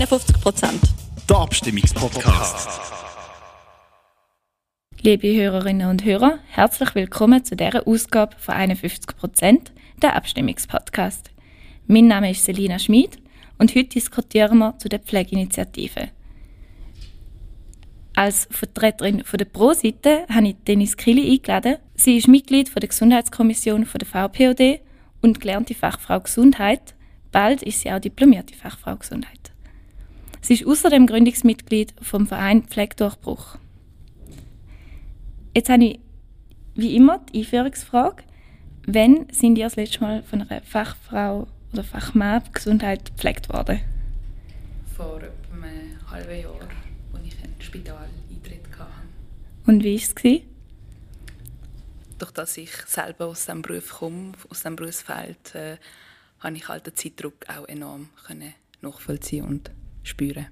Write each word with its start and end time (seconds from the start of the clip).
51 0.00 0.40
Prozent. 0.40 0.80
Der 1.28 1.36
Abstimmungspodcast. 1.36 2.80
Liebe 5.02 5.34
Hörerinnen 5.34 5.90
und 5.90 6.06
Hörer, 6.06 6.38
herzlich 6.48 6.94
willkommen 6.94 7.44
zu 7.44 7.54
dieser 7.54 7.86
Ausgabe 7.86 8.34
von 8.38 8.54
51 8.54 9.14
Prozent, 9.14 9.72
der 10.00 10.16
Abstimmungspodcast. 10.16 11.30
Mein 11.86 12.06
Name 12.06 12.30
ist 12.30 12.46
Selina 12.46 12.78
Schmid 12.78 13.18
und 13.58 13.74
heute 13.74 13.90
diskutieren 13.90 14.56
wir 14.56 14.78
zu 14.78 14.88
der 14.88 15.00
Pflegeinitiative. 15.00 16.08
Als 18.14 18.48
Vertreterin 18.50 19.22
von 19.22 19.36
der 19.36 19.44
Pro-Seite 19.44 20.24
habe 20.30 20.48
ich 20.48 20.56
Dennis 20.66 20.96
Kili 20.96 21.30
eingeladen. 21.30 21.76
Sie 21.94 22.16
ist 22.16 22.26
Mitglied 22.26 22.74
der 22.74 22.88
Gesundheitskommission 22.88 23.86
der 23.86 24.06
VPOD 24.06 24.80
und 25.20 25.40
gelernte 25.40 25.74
Fachfrau 25.74 26.20
Gesundheit. 26.20 26.94
Bald 27.32 27.62
ist 27.62 27.82
sie 27.82 27.92
auch 27.92 28.00
diplomierte 28.00 28.54
Fachfrau 28.54 28.96
Gesundheit. 28.96 29.49
Sie 30.42 30.54
ist 30.54 30.66
außerdem 30.66 31.06
Gründungsmitglied 31.06 31.94
vom 32.00 32.26
Verein 32.26 32.64
Pflegedurchbruch. 32.64 33.58
Jetzt 35.54 35.68
habe 35.68 35.84
ich 35.84 36.00
wie 36.74 36.96
immer 36.96 37.20
die 37.32 37.40
Einführungsfrage. 37.40 38.22
Wann 38.86 39.26
sind 39.30 39.58
ihr 39.58 39.66
das 39.66 39.76
letzte 39.76 40.00
Mal 40.00 40.22
von 40.22 40.42
einer 40.42 40.62
Fachfrau 40.62 41.46
oder 41.72 41.84
Fachmann 41.84 42.42
Gesundheit 42.52 43.04
gepflegt 43.04 43.48
worden? 43.52 43.80
Vor 44.96 45.18
etwa 45.18 45.66
einem 45.66 46.10
halben 46.10 46.40
Jahr, 46.40 46.68
als 47.12 47.26
ich 47.26 47.44
einen 47.44 47.60
Spitaleintritt 47.60 48.78
hatte. 48.78 48.90
Und 49.66 49.84
wie 49.84 49.96
war 49.96 50.24
es? 50.24 50.42
Durch 52.18 52.30
dass 52.32 52.56
ich 52.56 52.72
selber 52.86 53.26
aus 53.26 53.46
diesem 53.46 53.62
Beruf 53.62 53.90
komme, 53.90 54.32
aus 54.48 54.58
diesem 54.58 54.76
Berufsfeld, 54.76 55.54
äh, 55.54 55.76
habe 56.40 56.56
ich 56.56 56.68
halt 56.68 56.86
den 56.86 56.94
Zeitdruck 56.94 57.34
auch 57.48 57.68
enorm 57.68 58.08
können 58.26 58.54
nachvollziehen 58.82 59.44
und 59.44 59.70
spüren. 60.02 60.46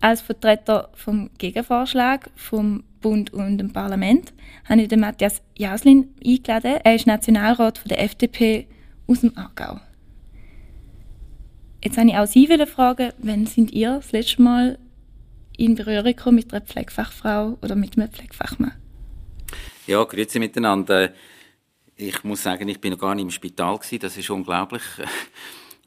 Als 0.00 0.20
Vertreter 0.20 0.90
vom 0.94 1.30
Gegenvorschlag 1.38 2.30
vom 2.34 2.84
Bund 3.00 3.32
und 3.32 3.58
dem 3.58 3.72
Parlament 3.72 4.32
habe 4.68 4.82
ich 4.82 4.88
den 4.88 5.00
Matthias 5.00 5.42
Jaslin 5.56 6.14
eingeladen. 6.24 6.80
Er 6.82 6.94
ist 6.94 7.06
Nationalrat 7.06 7.78
von 7.78 7.88
der 7.88 8.02
FDP 8.02 8.66
aus 9.06 9.20
dem 9.20 9.36
Aargau. 9.36 9.80
Jetzt 11.84 11.98
habe 11.98 12.08
ich 12.08 12.16
auch 12.16 12.26
Sie 12.26 12.46
fragen, 12.66 13.12
wann 13.18 13.46
sind 13.46 13.72
ihr 13.72 13.96
das 13.96 14.12
letzte 14.12 14.42
Mal 14.42 14.78
in 15.56 15.74
Berührung 15.74 16.04
gekommen 16.04 16.36
mit 16.36 16.52
einer 16.52 16.64
Pflegefachfrau 16.64 17.58
oder 17.60 17.74
mit 17.74 17.96
einem 17.96 18.10
Pflegefachmann? 18.10 18.72
Ja, 19.86 20.02
grüezi 20.04 20.38
miteinander. 20.38 21.12
Ich 21.96 22.24
muss 22.24 22.42
sagen, 22.42 22.68
ich 22.68 22.80
bin 22.80 22.92
noch 22.92 22.98
gar 22.98 23.14
nicht 23.14 23.24
im 23.24 23.30
Spital. 23.30 23.78
Das 24.00 24.16
ist 24.16 24.30
unglaublich. 24.30 24.82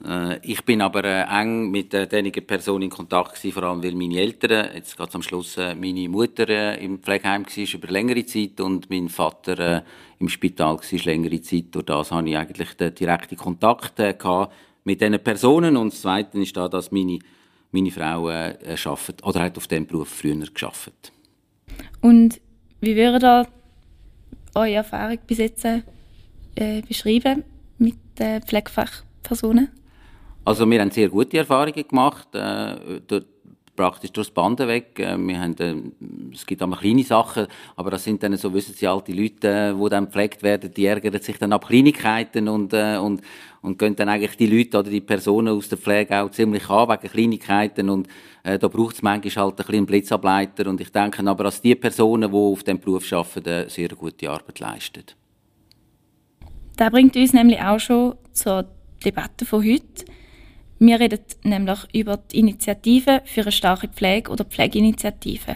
Äh, 0.05 0.39
ich 0.43 0.63
bin 0.63 0.81
aber 0.81 1.03
äh, 1.03 1.41
eng 1.41 1.71
mit 1.71 1.93
äh, 1.93 2.41
Personen 2.41 2.83
in 2.83 2.89
Kontakt 2.89 3.35
gewesen, 3.35 3.53
vor 3.53 3.63
allem 3.63 3.83
weil 3.83 3.95
meine 3.95 4.19
Eltern, 4.19 4.69
jetzt 4.75 4.97
ganz 4.97 5.15
am 5.15 5.21
Schluss 5.21 5.57
meine 5.57 6.09
Mutter 6.09 6.77
im 6.77 6.99
Pflegeheim 6.99 7.45
war 7.45 7.73
über 7.73 7.87
längere 7.87 8.25
Zeit 8.25 8.61
und 8.61 8.89
mein 8.89 9.09
Vater 9.09 9.83
im 10.19 10.29
Spital 10.29 10.77
war 10.77 10.99
längere 11.05 11.41
Zeit. 11.41 11.65
Durch 11.71 11.85
das 11.85 12.11
hatte 12.11 12.29
ich 12.29 12.37
eigentlich 12.37 12.73
den 12.73 12.93
direkten 12.93 13.37
Kontakt 13.37 13.99
mit 14.83 15.01
diesen 15.01 15.19
Personen. 15.19 15.77
Und 15.77 15.93
das 15.93 16.01
Zweite 16.01 16.39
ist 16.39 16.55
da, 16.55 16.67
dass 16.67 16.91
meine, 16.91 17.19
meine 17.71 17.91
Frau 17.91 18.29
äh, 18.29 18.57
arbeitet, 18.85 19.23
oder 19.23 19.41
hat 19.41 19.57
auf 19.57 19.67
diesem 19.67 19.87
Beruf 19.87 20.09
früher 20.09 20.35
geschafft. 20.35 21.11
Und 22.01 22.39
wie 22.81 22.95
wäre 22.95 23.19
da 23.19 23.47
eure 24.53 24.75
Erfahrung 24.75 25.17
bis 25.25 25.39
jetzt 25.39 25.65
äh, 25.65 25.81
beschreiben 26.87 27.43
mit 27.79 27.95
den 28.19 28.41
Pflegefachpersonen? 28.43 29.69
Also 30.45 30.69
wir 30.69 30.79
haben 30.79 30.91
sehr 30.91 31.09
gute 31.09 31.39
Erfahrungen 31.39 31.87
gemacht. 31.87 32.33
Äh, 32.33 33.01
dort 33.07 33.25
praktisch 33.75 34.11
durchs 34.11 34.31
Banden 34.31 34.67
weg. 34.67 34.99
Äh, 34.99 35.17
wir 35.17 35.39
haben, 35.39 35.55
äh, 35.59 36.33
es 36.33 36.45
gibt 36.45 36.63
auch 36.63 36.79
kleine 36.79 37.03
Sachen, 37.03 37.47
aber 37.75 37.91
das 37.91 38.03
sind 38.03 38.23
dann 38.23 38.35
so, 38.37 38.53
wissen 38.53 38.73
Sie, 38.73 38.87
alte 38.87 39.11
Leute, 39.11 39.47
äh, 39.47 39.73
die 39.73 39.89
dann 39.89 40.05
gepflegt 40.05 40.43
werden, 40.43 40.71
die 40.73 40.85
ärgern 40.85 41.21
sich 41.21 41.37
dann 41.37 41.53
ab 41.53 41.67
Kleinigkeiten 41.67 42.47
und, 42.47 42.73
und, 42.73 43.21
und 43.61 43.79
gehen 43.79 43.95
dann 43.95 44.09
eigentlich 44.09 44.37
die 44.37 44.47
Leute 44.47 44.79
oder 44.79 44.89
die 44.89 45.01
Personen 45.01 45.49
aus 45.49 45.69
der 45.69 45.77
Pflege 45.77 46.21
auch 46.21 46.31
ziemlich 46.31 46.69
an 46.69 46.89
wegen 46.89 47.11
Kleinigkeiten 47.11 47.89
und 47.89 48.07
äh, 48.43 48.57
da 48.57 48.67
braucht 48.67 48.95
es 48.95 49.01
manchmal 49.01 49.45
halt 49.45 49.59
ein 49.59 49.65
bisschen 49.65 49.85
Blitzableiter 49.85 50.69
und 50.69 50.79
ich 50.79 50.91
denke 50.91 51.27
aber, 51.27 51.45
dass 51.45 51.61
die 51.61 51.75
Personen, 51.75 52.31
die 52.31 52.37
auf 52.37 52.63
diesem 52.63 52.79
Beruf 52.79 53.11
arbeiten, 53.11 53.49
eine 53.49 53.69
sehr 53.69 53.89
gute 53.89 54.29
Arbeit 54.29 54.59
leisten. 54.59 55.03
Das 56.77 56.91
bringt 56.91 57.15
uns 57.15 57.33
nämlich 57.33 57.59
auch 57.59 57.79
schon 57.79 58.15
zur 58.33 58.65
Debatte 59.03 59.45
von 59.45 59.63
heute. 59.63 60.05
Wir 60.77 60.99
reden 60.99 61.19
nämlich 61.43 61.79
über 61.93 62.17
die 62.17 62.39
Initiative 62.39 63.21
für 63.25 63.41
eine 63.41 63.51
starke 63.51 63.87
Pflege 63.87 64.29
oder 64.29 64.43
Pflegeinitiative. 64.43 65.55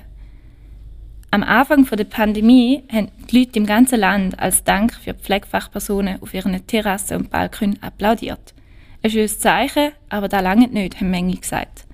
Am 1.31 1.43
Anfang 1.43 1.85
der 1.85 2.05
Pandemie 2.05 2.83
haben 2.91 3.09
die 3.29 3.39
Leute 3.39 3.59
im 3.59 3.65
ganzen 3.65 3.99
Land 3.99 4.39
als 4.39 4.63
Dank 4.63 4.93
für 4.93 5.13
Pflegefachpersonen 5.13 6.21
auf 6.21 6.33
ihren 6.33 6.65
Terrassen 6.65 7.17
und 7.17 7.29
Balkonen 7.29 7.83
applaudiert. 7.83 8.53
Ein 9.03 9.11
schönes 9.11 9.39
Zeichen, 9.39 9.91
aber 10.07 10.27
da 10.27 10.39
lange 10.39 10.67
nicht, 10.67 10.99
haben 10.99 11.11
Menge 11.11 11.35
gesagt. 11.35 11.85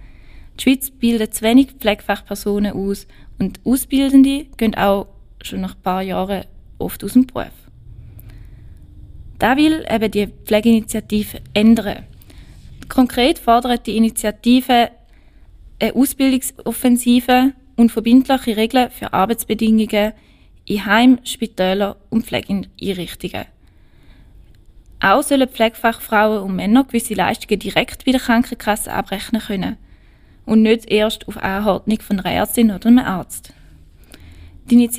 Die 0.58 0.64
Schweiz 0.64 0.90
bildet 0.90 1.34
zu 1.34 1.44
wenig 1.44 1.72
Pflegefachpersonen 1.74 2.74
aus 2.74 3.08
und 3.40 3.60
Ausbildende 3.66 4.46
gehen 4.58 4.76
auch 4.76 5.08
schon 5.42 5.62
nach 5.62 5.76
ein 5.76 5.82
paar 5.82 6.02
Jahren 6.02 6.46
oft 6.78 7.04
aus 7.04 7.14
dem 7.14 7.28
Beruf. 7.28 7.52
Da 9.38 9.58
will 9.58 9.86
eben 9.90 10.12
die 10.12 10.28
Pflegeinitiative 10.28 11.42
ändern. 11.54 12.06
Konkret 12.90 13.40
fordert 13.40 13.88
die 13.88 13.98
Initiative 13.98 14.90
eine 15.80 15.96
Ausbildungsoffensive 15.96 17.54
und 17.76 17.92
verbindliche 17.92 18.58
Regeln 18.58 18.92
für 18.92 19.14
Arbeitsbedingungen 19.14 20.14
in 20.66 20.86
Heim, 20.86 21.20
Spitälern 21.24 21.96
und 22.10 22.26
Pflegeeinrichtungen. 22.26 23.46
Auch 25.00 25.24
sollen 25.24 25.50
Pflegefachfrauen 25.50 26.42
und 26.42 26.56
Männer 26.56 26.86
gewisse 26.86 27.14
Leistungen 27.14 27.60
direkt 27.60 28.06
bei 28.06 28.12
der 28.12 28.22
Krankenkasse 28.22 28.92
abrechnen 28.92 29.42
können 29.42 29.78
und 30.46 30.62
nicht 30.62 30.90
erst 30.90 31.28
auf 31.28 31.38
Anordnung 31.38 32.00
von 32.00 32.20
einer 32.20 32.36
Ärztin 32.36 32.72
oder 32.72 32.88
einem 32.88 33.00
Arzt. 33.00 33.54
Die 34.70 34.90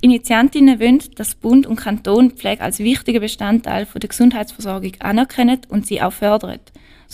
Initiantinnen 0.00 0.80
wollen, 0.80 1.02
dass 1.16 1.34
Bund 1.34 1.66
und 1.66 1.76
Kanton 1.76 2.32
Pflege 2.32 2.62
als 2.62 2.78
wichtiger 2.78 3.20
Bestandteil 3.20 3.86
der 3.86 4.08
Gesundheitsversorgung 4.08 4.92
anerkennen 5.00 5.60
und 5.68 5.86
sie 5.86 6.02
auch 6.02 6.12
fördern. 6.12 6.60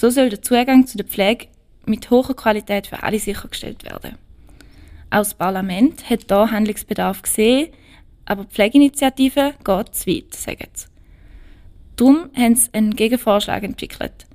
So 0.00 0.08
soll 0.08 0.30
der 0.30 0.40
Zugang 0.40 0.86
zu 0.86 0.96
der 0.96 1.04
Pflege 1.04 1.48
mit 1.84 2.10
hoher 2.10 2.34
Qualität 2.34 2.86
für 2.86 3.02
alle 3.02 3.18
sichergestellt 3.18 3.84
werden. 3.84 4.16
Auch 5.10 5.18
das 5.18 5.34
Parlament 5.34 6.08
hat 6.08 6.30
da 6.30 6.50
Handlungsbedarf 6.50 7.20
gesehen, 7.20 7.68
aber 8.24 8.44
die 8.44 8.54
Pflegeinitiative 8.54 9.52
geht 9.62 9.94
zu 9.94 10.06
weit, 10.06 10.34
sagen 10.34 10.68
sie. 10.72 10.86
Darum 11.96 12.30
haben 12.34 12.56
sie 12.56 12.72
einen 12.72 12.96
Gegenvorschlag 12.96 13.62
entwickelt. 13.62 14.26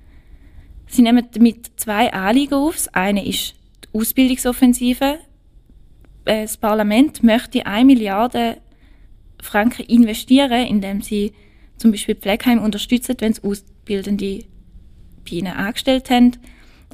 Sie 0.86 1.02
nehmen 1.02 1.28
damit 1.31 1.72
zwei 1.78 2.14
Anliegen 2.14 2.53
auf. 2.53 2.76
Das 2.76 2.94
eine 2.94 3.28
ist 3.28 3.56
die 3.86 4.00
Ausbildungsoffensive, 4.00 5.18
äh, 6.26 6.44
das 6.44 6.58
Parlament 6.58 7.24
möchte 7.24 7.66
1 7.66 7.88
Milliarde 7.88 8.58
Franken 9.42 9.86
investieren, 9.88 10.68
indem 10.68 11.02
sie 11.02 11.34
zum 11.78 11.90
Beispiel 11.90 12.14
Pflegeheim 12.14 12.59
unterstützen, 12.59 13.16
wenn 13.18 13.34
sie 13.34 13.44
Ausbildende 13.44 14.46
bei 15.25 15.38
ihnen 15.38 15.53
angestellt 15.53 16.09
haben. 16.09 16.31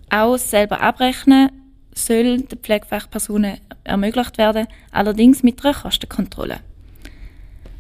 Auch 0.10 0.38
selber 0.38 0.82
abrechnen 0.82 1.50
soll 1.94 2.42
den 2.42 2.60
Pflegefachpersonen 2.60 3.58
ermöglicht 3.84 4.38
werden, 4.38 4.68
allerdings 4.92 5.44
mit 5.44 5.64
einer 5.64 5.74
Kostenkontrolle. 5.74 6.60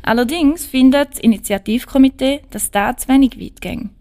Allerdings 0.04 0.66
findet 0.66 1.12
das 1.14 1.20
Initiativkomitee, 1.20 2.42
dass 2.50 2.72
da 2.72 2.96
zu 2.98 3.08
wenig 3.08 3.40
weit 3.40 3.62
ging. 3.62 3.92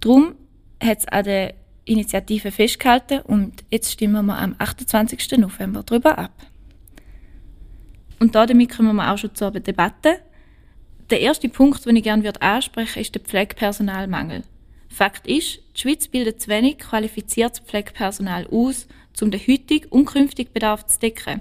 Darum 0.00 0.34
hat 0.82 0.98
es 1.00 1.08
an 1.08 1.24
der 1.24 1.54
Initiative 1.84 2.50
festgehalten 2.50 3.20
und 3.20 3.64
jetzt 3.70 3.92
stimmen 3.92 4.26
wir 4.26 4.38
am 4.38 4.54
28. 4.58 5.38
November 5.38 5.82
darüber 5.82 6.18
ab. 6.18 6.32
Und 8.18 8.34
damit 8.34 8.76
kommen 8.76 8.96
wir 8.96 9.12
auch 9.12 9.18
schon 9.18 9.34
zur 9.34 9.50
Debatte. 9.50 10.20
Der 11.10 11.20
erste 11.20 11.48
Punkt, 11.48 11.84
den 11.84 11.96
ich 11.96 12.04
gerne 12.04 12.32
ansprechen 12.40 12.94
würde, 12.94 13.00
ist 13.00 13.14
der 13.14 13.22
Pflegepersonalmangel. 13.22 14.44
Fakt 14.92 15.26
ist, 15.26 15.60
die 15.74 15.80
Schweiz 15.80 16.08
bildet 16.08 16.42
zu 16.42 16.48
wenig 16.48 16.78
qualifiziertes 16.78 17.60
Pflegepersonal 17.60 18.46
aus, 18.48 18.86
um 19.20 19.30
den 19.30 19.40
heutigen 19.40 19.88
und 19.88 20.04
künftigen 20.04 20.52
Bedarf 20.52 20.86
zu 20.86 20.98
decken. 20.98 21.40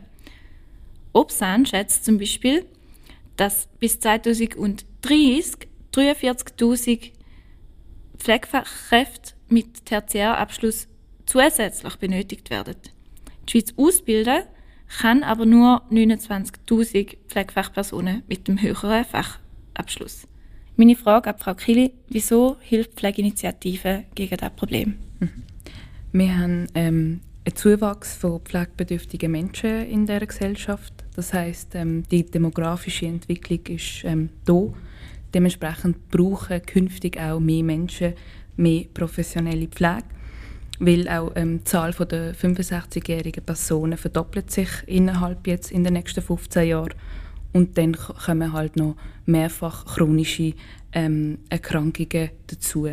Obsan 1.13 1.65
schätzt 1.65 2.05
zum 2.05 2.17
Beispiel, 2.17 2.65
dass 3.35 3.67
bis 3.79 3.99
2030 3.99 5.67
43.000 5.91 7.11
Pflegefachkräfte 8.17 9.33
mit 9.49 9.85
Tertiärabschluss 9.85 10.87
zusätzlich 11.25 11.95
benötigt 11.97 12.49
werden. 12.49 12.75
Die 13.47 13.51
Schweiz 13.51 13.73
ausbilden 13.77 14.43
kann 14.99 15.23
aber 15.23 15.45
nur 15.45 15.83
29.000 15.89 17.17
Pflegefachpersonen 17.27 18.23
mit 18.27 18.47
dem 18.47 18.61
höheren 18.61 19.05
Fachabschluss. 19.05 20.27
Meine 20.81 20.95
Frage 20.95 21.29
an 21.29 21.37
Frau 21.37 21.53
Kili, 21.53 21.93
wieso 22.09 22.57
hilft 22.59 22.93
Pflegeinitiative 22.93 24.05
gegen 24.15 24.35
das 24.35 24.49
Problem? 24.55 24.95
Mhm. 25.19 25.29
Wir 26.11 26.39
haben 26.39 26.67
ähm, 26.73 27.19
einen 27.45 27.55
Zuwachs 27.55 28.15
von 28.15 28.39
pflegebedürftigen 28.39 29.31
Menschen 29.31 29.85
in 29.85 30.07
der 30.07 30.25
Gesellschaft. 30.25 30.91
Das 31.15 31.35
heißt, 31.35 31.75
ähm, 31.75 32.01
die 32.09 32.25
demografische 32.25 33.05
Entwicklung 33.05 33.59
ist 33.67 34.03
ähm, 34.05 34.29
da. 34.45 34.73
Dementsprechend 35.35 36.09
brauchen 36.09 36.63
künftig 36.63 37.19
auch 37.19 37.39
mehr 37.39 37.63
Menschen 37.63 38.15
mehr 38.57 38.85
professionelle 38.91 39.67
Pflege, 39.67 40.05
weil 40.79 41.07
auch 41.07 41.31
ähm, 41.35 41.59
die 41.59 41.63
Zahl 41.65 41.91
der 41.91 42.33
65-jährigen 42.33 43.43
Personen 43.43 43.99
verdoppelt 43.99 44.49
sich 44.49 44.69
innerhalb 44.87 45.45
jetzt 45.45 45.71
in 45.71 45.83
den 45.83 45.93
nächsten 45.93 46.23
15 46.23 46.67
Jahren 46.67 46.95
und 47.53 47.77
dann 47.77 47.95
kommen 47.95 48.53
halt 48.53 48.75
noch 48.75 48.95
mehrfach 49.25 49.85
chronische 49.85 50.53
ähm, 50.93 51.39
Erkrankungen 51.49 52.29
dazu. 52.47 52.87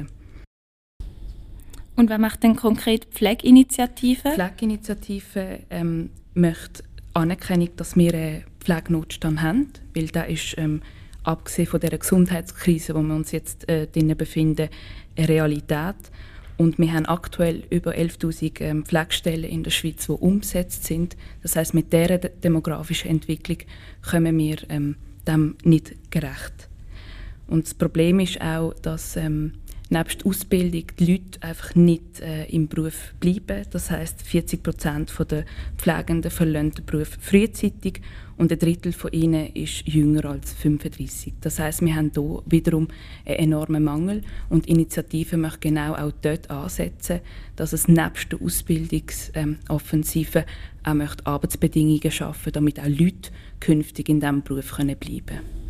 Und 1.96 2.10
wer 2.10 2.18
macht 2.18 2.44
denn 2.44 2.54
konkret 2.54 3.06
Pflegeinitiativen? 3.06 4.32
Pflegeinitiative 4.32 5.60
ähm, 5.70 6.10
möchte 6.34 6.84
Anerkennung, 7.12 7.70
dass 7.76 7.96
wir 7.96 8.14
einen 8.14 8.44
Pflegenotstand 8.60 9.42
haben, 9.42 9.72
weil 9.94 10.06
da 10.06 10.22
ist 10.22 10.54
ähm, 10.58 10.82
abgesehen 11.24 11.66
von 11.66 11.80
der 11.80 11.98
Gesundheitskrise, 11.98 12.94
wo 12.94 13.02
wir 13.02 13.14
uns 13.14 13.32
jetzt 13.32 13.68
äh, 13.68 13.88
befinden, 14.14 14.68
eine 15.16 15.28
Realität. 15.28 15.96
Und 16.58 16.78
wir 16.78 16.92
haben 16.92 17.06
aktuell 17.06 17.62
über 17.70 17.92
11.000 17.92 18.60
ähm, 18.60 18.84
Pflegestellen 18.84 19.44
in 19.44 19.62
der 19.62 19.70
Schweiz, 19.70 20.06
die 20.06 20.12
umgesetzt 20.12 20.84
sind. 20.84 21.16
Das 21.42 21.54
heißt, 21.54 21.72
mit 21.72 21.92
dieser 21.92 22.18
demografischen 22.18 23.10
Entwicklung 23.10 23.58
kommen 24.02 24.36
wir 24.36 24.56
ähm, 24.68 24.96
dem 25.26 25.56
nicht 25.62 26.10
gerecht. 26.10 26.68
Und 27.46 27.64
das 27.64 27.74
Problem 27.74 28.18
ist 28.18 28.40
auch, 28.40 28.74
dass 28.74 29.16
ähm, 29.16 29.52
nebst 29.90 30.24
Ausbildung 30.26 30.84
die 30.98 31.12
Leute 31.12 31.42
einfach 31.42 31.74
nicht 31.74 32.20
äh, 32.20 32.44
im 32.46 32.68
Beruf 32.68 33.14
bleiben. 33.20 33.64
Das 33.70 33.90
heißt, 33.90 34.22
40 34.22 34.62
Prozent 34.62 35.12
der 35.30 35.44
Pflegenden 35.76 36.30
verlassen 36.30 36.72
den 36.72 36.86
Beruf 36.86 37.18
frühzeitig 37.20 38.00
und 38.36 38.52
ein 38.52 38.58
Drittel 38.58 38.92
von 38.92 39.10
ihnen 39.12 39.52
ist 39.54 39.86
jünger 39.86 40.26
als 40.26 40.52
35. 40.54 41.34
Das 41.40 41.58
heißt, 41.58 41.80
wir 41.82 41.96
haben 41.96 42.12
hier 42.14 42.42
wiederum 42.46 42.88
einen 43.26 43.36
enormen 43.36 43.82
Mangel 43.82 44.22
und 44.48 44.66
die 44.66 44.70
Initiative 44.70 45.36
möchte 45.36 45.58
genau 45.60 45.94
auch 45.94 46.12
dort 46.22 46.48
ansetzen, 46.50 47.20
dass 47.56 47.72
es 47.72 47.88
nebst 47.88 48.30
der 48.30 48.40
Ausbildungsoffensive 48.40 50.44
auch 50.84 51.16
Arbeitsbedingungen 51.24 52.10
schaffen, 52.10 52.52
damit 52.52 52.78
auch 52.78 52.86
Leute 52.86 53.30
künftig 53.58 54.08
in 54.08 54.20
diesem 54.20 54.42
Beruf 54.42 54.76
bleiben 54.76 55.26
können. 55.26 55.67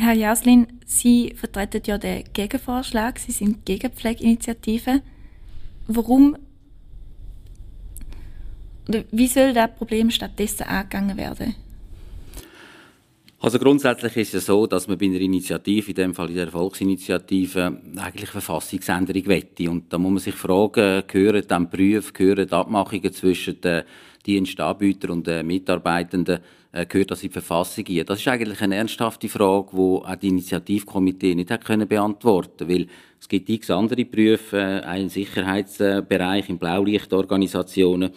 Herr 0.00 0.14
Jaslin, 0.14 0.66
Sie 0.86 1.34
vertreten 1.36 1.82
ja 1.84 1.98
den 1.98 2.24
Gegenvorschlag, 2.32 3.18
Sie 3.18 3.32
sind 3.32 3.66
gegen 3.66 3.92
Pflegeinitiativen. 3.92 5.02
Warum 5.86 6.36
oder 8.88 9.04
wie 9.12 9.26
soll 9.26 9.52
das 9.52 9.74
Problem 9.76 10.10
stattdessen 10.10 10.62
angegangen 10.62 11.16
werden? 11.18 11.54
Also 13.40 13.58
grundsätzlich 13.58 14.16
ist 14.16 14.34
es 14.34 14.46
so, 14.46 14.66
dass 14.66 14.88
man 14.88 14.96
bei 14.96 15.06
einer 15.06 15.20
Initiative, 15.20 15.90
in 15.90 15.94
dem 15.94 16.14
Fall 16.14 16.30
in 16.30 16.36
der 16.36 16.50
Volksinitiative, 16.50 17.80
eigentlich 17.96 18.30
Verfassungsänderung 18.30 19.26
wette. 19.26 19.70
Und 19.70 19.92
da 19.92 19.98
muss 19.98 20.10
man 20.10 20.18
sich 20.18 20.34
fragen, 20.34 21.04
gehören 21.06 21.44
dann 21.46 21.70
Berufe, 21.70 22.12
gehören 22.12 22.50
Abmachungen 22.50 23.12
zwischen 23.12 23.60
den 23.60 23.84
Dienstanbietern 24.26 25.10
und 25.10 25.26
den 25.26 25.46
Mitarbeitenden 25.46 26.40
gehört 26.72 27.10
das 27.10 27.22
in 27.22 27.28
die 27.28 27.32
Verfassung 27.32 27.84
ein? 27.88 28.04
Das 28.06 28.20
ist 28.20 28.28
eigentlich 28.28 28.60
eine 28.60 28.76
ernsthafte 28.76 29.28
Frage, 29.28 29.70
die 29.72 29.76
auch 29.78 30.16
die 30.16 30.28
Initiativkomitee 30.28 31.34
nicht 31.34 31.50
hat 31.50 31.64
können 31.64 31.88
beantworten 31.88 32.68
weil 32.68 32.86
es 33.20 33.28
gibt 33.28 33.50
x 33.50 33.70
andere 33.70 34.04
Berufe, 34.04 34.56
äh, 34.56 34.80
einen 34.86 35.10
Sicherheitsbereich 35.10 36.48
in 36.48 36.58
Blaulichtorganisationen, 36.58 38.10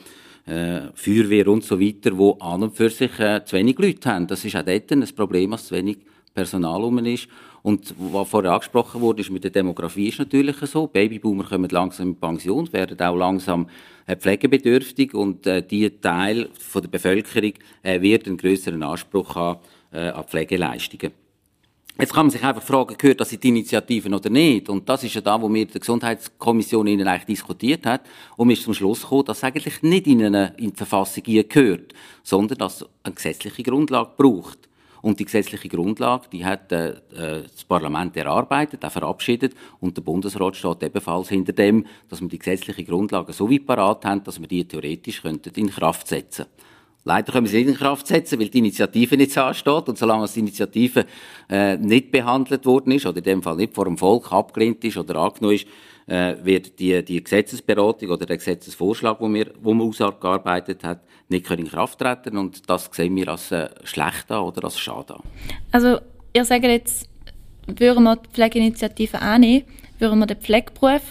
äh, 0.46 0.82
Feuerwehr 0.94 1.48
und 1.50 1.64
so 1.64 1.80
weiter, 1.80 2.18
wo 2.18 2.32
an 2.40 2.64
und 2.64 2.76
für 2.76 2.90
sich 2.90 3.20
äh, 3.20 3.44
zu 3.44 3.58
wenig 3.58 3.78
Leute 3.80 4.10
haben. 4.10 4.28
Das 4.28 4.46
ist 4.46 4.56
auch 4.56 4.64
dort 4.64 4.92
ein 4.92 5.06
Problem, 5.16 5.52
dass 5.52 5.68
zu 5.68 5.76
wenig 5.76 5.98
Personal 6.34 6.84
um 6.84 6.98
ist. 7.00 7.28
Und 7.64 7.96
was 7.98 8.30
vorher 8.30 8.52
angesprochen 8.52 9.00
wurde, 9.00 9.22
ist 9.22 9.32
mit 9.32 9.46
der 9.46 9.52
Demografie 9.52 10.10
ist 10.10 10.20
natürlich 10.20 10.58
so. 10.58 10.86
Babyboomer 10.86 11.46
kommen 11.46 11.70
langsam 11.70 12.10
in 12.10 12.16
Pension, 12.18 12.72
werden 12.74 13.00
auch 13.00 13.16
langsam 13.16 13.70
äh, 14.06 14.18
pflegebedürftig 14.18 15.14
und 15.14 15.48
äh, 15.48 15.66
die 15.66 15.90
Teil 15.90 16.50
von 16.60 16.82
der 16.82 16.90
Bevölkerung 16.90 17.54
äh, 17.82 18.02
wird 18.02 18.28
einen 18.28 18.36
größeren 18.36 18.84
Anspruch 18.84 19.36
haben 19.36 19.60
äh, 19.94 20.10
an 20.10 20.26
Pflegeleistungen. 20.26 21.12
Jetzt 21.98 22.12
kann 22.12 22.26
man 22.26 22.32
sich 22.32 22.44
einfach 22.44 22.64
fragen, 22.64 22.98
gehört 22.98 23.22
das 23.22 23.32
in 23.32 23.40
die 23.40 23.50
Initiativen 23.50 24.14
oder 24.14 24.30
nicht? 24.30 24.68
Und 24.68 24.90
das 24.90 25.04
ist 25.04 25.14
ja 25.14 25.22
da, 25.22 25.40
wo 25.40 25.54
wir 25.54 25.66
der 25.66 25.80
Gesundheitskommission 25.80 26.88
Ihnen 26.88 27.08
eigentlich 27.08 27.38
diskutiert 27.38 27.86
hat. 27.86 28.02
Und 28.36 28.50
wir 28.50 28.56
sind 28.56 28.66
zum 28.66 28.74
Schluss 28.74 29.04
gekommen, 29.04 29.26
dass 29.26 29.38
es 29.38 29.44
eigentlich 29.44 29.82
nicht 29.84 30.08
in, 30.08 30.26
eine, 30.26 30.54
in 30.58 30.72
die 30.72 30.76
Verfassung 30.76 31.24
gehört, 31.24 31.94
sondern 32.24 32.58
dass 32.58 32.82
es 32.82 32.88
eine 33.04 33.14
gesetzliche 33.14 33.62
Grundlage 33.62 34.10
braucht. 34.18 34.68
Und 35.04 35.20
die 35.20 35.26
gesetzliche 35.26 35.68
Grundlage, 35.68 36.30
die 36.32 36.46
hat 36.46 36.72
äh, 36.72 36.92
äh, 36.92 37.44
das 37.44 37.66
Parlament 37.68 38.18
erarbeitet, 38.18 38.84
auch 38.84 38.92
verabschiedet. 38.92 39.54
Und 39.82 39.98
der 39.98 40.02
Bundesrat 40.02 40.56
steht 40.56 40.82
ebenfalls 40.82 41.28
hinter 41.28 41.52
dem, 41.52 41.86
dass 42.08 42.22
wir 42.22 42.30
die 42.30 42.40
gesetzliche 42.40 42.86
Grundlage 42.86 43.34
so 43.34 43.52
weit 43.52 43.68
parat 43.68 44.06
haben, 44.06 44.24
dass 44.24 44.40
wir 44.40 44.48
die 44.48 44.66
theoretisch 44.66 45.22
könnten 45.22 45.54
in 45.56 45.70
Kraft 45.70 46.08
setzen 46.08 46.46
Leider 47.06 47.34
können 47.34 47.46
wir 47.46 47.52
sie 47.52 47.58
nicht 47.58 47.68
in 47.68 47.76
Kraft 47.76 48.08
setzen, 48.08 48.40
weil 48.40 48.48
die 48.48 48.60
Initiative 48.60 49.18
nicht 49.18 49.38
ansteht. 49.38 49.90
Und 49.90 49.98
solange 49.98 50.26
die 50.28 50.40
Initiative 50.40 51.06
äh, 51.50 51.76
nicht 51.76 52.12
behandelt 52.12 52.66
worden 52.66 52.94
ist, 52.94 53.06
oder 53.06 53.18
in 53.18 53.24
dem 53.24 53.44
Fall 53.44 53.58
nicht 53.58 53.74
vor 53.74 53.86
dem 53.86 53.98
Volk 53.98 54.32
abgelehnt 54.32 54.84
ist 54.86 54.98
oder 54.98 55.18
angenommen 55.18 55.56
ist, 55.56 55.68
äh, 56.08 56.36
wird 56.44 56.80
die, 56.80 57.04
die 57.04 57.24
Gesetzesberatung 57.24 58.10
oder 58.10 58.26
der 58.26 58.38
Gesetzesvorschlag, 58.38 59.20
wo 59.20 59.32
wir, 59.34 59.52
wo 59.62 59.74
man 59.74 59.88
ausgearbeitet 59.88 60.84
hat, 60.84 61.02
nicht 61.30 61.50
in 61.50 61.68
Kraft 61.68 62.00
treten 62.00 62.38
und 62.38 62.70
das 62.70 62.90
sehen 62.92 63.16
wir 63.16 63.30
als 63.30 63.52
äh, 63.52 63.70
schlecht 63.84 64.32
an 64.32 64.44
oder 64.44 64.66
als 64.66 64.80
schade 64.80 65.16
an. 65.16 65.24
Also 65.72 66.00
ihr 66.34 66.46
sagt 66.46 66.66
jetzt, 66.66 67.10
würden 67.68 68.04
wir 68.04 68.18
die 68.18 68.30
Pflegeinitiative 68.30 69.20
annehmen, 69.20 69.66
würden 70.00 70.20
wir 70.20 70.26
den 70.26 70.38
Pflegeberuf 70.38 71.02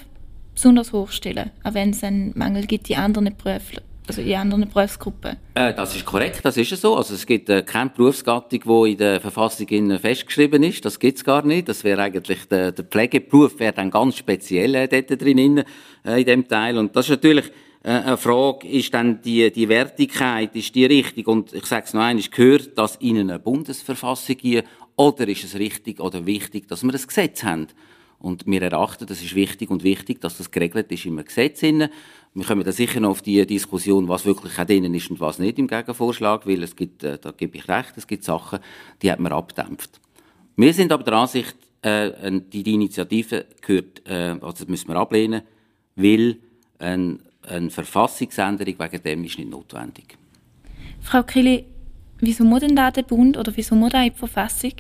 besonders 0.55 0.93
hochstellen, 0.93 1.51
auch 1.65 1.75
wenn 1.75 1.91
es 1.91 2.05
einen 2.05 2.33
Mangel 2.37 2.67
gibt 2.67 2.91
in 2.91 2.97
anderen 2.97 3.35
Berufen, 3.37 3.81
also 4.07 4.21
in 4.21 4.35
anderen 4.35 4.69
Berufsgruppen? 4.69 5.37
Äh, 5.55 5.75
das 5.75 5.95
ist 5.95 6.05
korrekt, 6.05 6.41
das 6.43 6.57
ist 6.57 6.81
so. 6.81 6.97
Also 6.97 7.15
es 7.15 7.25
gibt 7.25 7.49
äh, 7.49 7.63
keine 7.63 7.91
Berufsgattung, 7.91 8.61
die 8.61 8.93
in 8.93 8.99
der 8.99 9.21
Verfassung 9.21 9.69
festgeschrieben 9.99 10.63
ist. 10.63 10.85
Das 10.85 10.99
gibt 10.99 11.19
es 11.19 11.25
gar 11.25 11.45
nicht. 11.45 11.69
Das 11.69 11.85
wäre 11.85 12.03
eigentlich 12.03 12.47
der, 12.49 12.73
der 12.73 12.85
Pflegeberuf 12.85 13.59
wäre 13.59 13.73
dann 13.73 13.91
ganz 13.91 14.17
speziell 14.17 14.75
äh, 14.75 14.89
dort 14.89 15.21
drin 15.21 15.65
äh, 16.05 16.21
in 16.21 16.27
dem 16.27 16.49
Teil. 16.49 16.79
Und 16.79 16.97
das 16.97 17.07
ist 17.07 17.11
natürlich 17.11 17.47
äh, 17.85 17.91
eine 17.91 18.17
Frage, 18.17 18.67
ist 18.69 18.93
dann 18.93 19.21
die, 19.23 19.51
die 19.53 19.69
Wertigkeit, 19.69 20.55
ist 20.57 20.75
die 20.75 20.85
richtig? 20.85 21.29
Und 21.29 21.53
ich 21.53 21.67
sage 21.67 21.85
es 21.87 21.95
noch 21.95 22.03
einmal, 22.03 22.25
gehört 22.31 22.77
das 22.77 22.97
in 22.97 23.19
eine 23.19 23.39
Bundesverfassung 23.39 24.37
hier? 24.41 24.65
Oder 24.97 25.27
ist 25.29 25.45
es 25.45 25.59
richtig 25.59 26.01
oder 26.01 26.27
wichtig, 26.27 26.69
dass 26.69 26.83
wir 26.83 26.93
ein 26.93 27.01
Gesetz 27.01 27.43
haben? 27.45 27.69
Und 28.23 28.47
wir 28.47 28.63
erachten, 28.63 29.07
das 29.07 29.23
ist 29.23 29.35
wichtig 29.35 29.71
und 29.71 29.83
wichtig, 29.83 30.21
dass 30.21 30.39
das 30.39 30.51
geregelt 30.51 30.91
ist 30.91 31.05
im 31.07 31.17
Gesetz. 31.17 31.63
Wir 31.63 31.91
kommen 32.47 32.65
da 32.65 32.73
sicher 32.73 33.01
noch 33.01 33.11
auf 33.11 33.23
die 33.23 33.45
Diskussion, 33.45 34.09
was 34.09 34.25
wirklich 34.25 34.59
auch 34.59 34.65
drinnen 34.65 34.95
ist 34.95 35.11
und 35.11 35.21
was 35.21 35.39
nicht 35.39 35.59
im 35.59 35.67
Gegenvorschlag, 35.67 36.47
weil 36.47 36.63
es 36.63 36.75
gibt, 36.75 37.05
äh, 37.05 37.19
da 37.19 37.33
gebe 37.33 37.59
ich 37.59 37.69
recht, 37.69 37.93
es 37.97 38.07
gibt 38.07 38.25
Sachen, 38.25 38.61
die 39.03 39.13
hat 39.13 39.21
man 39.21 39.33
abdämpft. 39.33 40.01
Wir 40.57 40.73
sind 40.73 40.93
aber 40.93 41.03
der 41.03 41.15
Ansicht, 41.15 41.57
äh, 41.83 42.31
die, 42.31 42.63
die 42.63 42.75
Initiative 42.75 43.45
gehört, 43.61 44.09
äh, 44.09 44.37
also 44.41 44.53
das 44.53 44.69
müssen 44.69 44.89
wir 44.89 44.97
ablehnen, 44.97 45.43
weil 45.95 46.39
ein 46.79 47.21
eine 47.49 47.71
Verfassungsänderung 47.71 48.75
wegen 48.79 49.03
dem 49.03 49.25
ist 49.25 49.39
nicht 49.39 49.51
notwendig. 49.51 50.17
Frau 51.01 51.23
Kili, 51.23 51.65
wieso 52.21 52.45
muss 52.45 52.61
denn 52.61 52.77
da 52.77 52.91
der 52.91 53.03
Bund 53.03 53.37
oder 53.37 53.53
wieso 53.57 53.75
muss 53.75 53.91
da 53.93 54.05
die 54.05 54.11
Verfassung? 54.11 54.73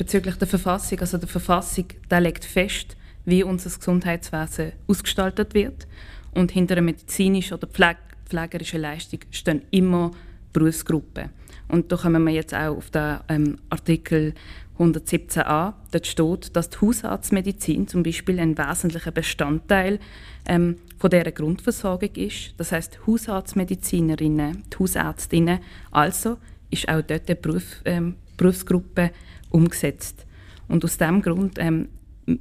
Bezüglich 0.00 0.36
der 0.36 0.48
Verfassung, 0.48 0.98
also 1.00 1.18
der 1.18 1.28
Verfassung, 1.28 1.84
da 2.08 2.16
legt 2.16 2.46
fest, 2.46 2.96
wie 3.26 3.44
unser 3.44 3.68
Gesundheitswesen 3.68 4.72
ausgestaltet 4.88 5.52
wird. 5.52 5.86
Und 6.30 6.52
hinter 6.52 6.76
einer 6.76 6.80
medizinischen 6.80 7.52
oder 7.52 7.66
pfleg 7.66 7.98
pflegerischen 8.24 8.80
Leistung 8.80 9.20
stehen 9.30 9.60
immer 9.70 10.12
Berufsgruppen. 10.54 11.28
Und 11.68 11.92
da 11.92 11.98
kommen 11.98 12.24
wir 12.24 12.32
jetzt 12.32 12.54
auch 12.54 12.78
auf 12.78 12.88
den 12.88 13.18
ähm, 13.28 13.58
Artikel 13.68 14.32
117a. 14.78 15.74
Dort 15.90 16.06
steht, 16.06 16.56
dass 16.56 16.70
die 16.70 16.78
Hausarztmedizin 16.80 17.86
zum 17.86 18.02
Beispiel 18.02 18.40
ein 18.40 18.56
wesentlicher 18.56 19.10
Bestandteil 19.10 19.98
ähm, 20.46 20.76
von 20.96 21.10
dieser 21.10 21.30
Grundversorgung 21.30 22.14
ist. 22.14 22.54
Das 22.56 22.72
heißt, 22.72 23.06
Hausarztmedizinerinnen, 23.06 24.62
die 24.72 24.78
Hausärztinnen, 24.78 25.58
also 25.90 26.38
ist 26.70 26.88
auch 26.88 27.02
dort 27.02 27.28
eine 27.28 27.36
Beruf, 27.36 27.82
ähm, 27.84 28.14
Berufsgruppe 28.38 29.10
umgesetzt. 29.50 30.26
Und 30.68 30.84
aus 30.84 30.98
diesem 30.98 31.22
Grund, 31.22 31.58
ähm, 31.58 31.88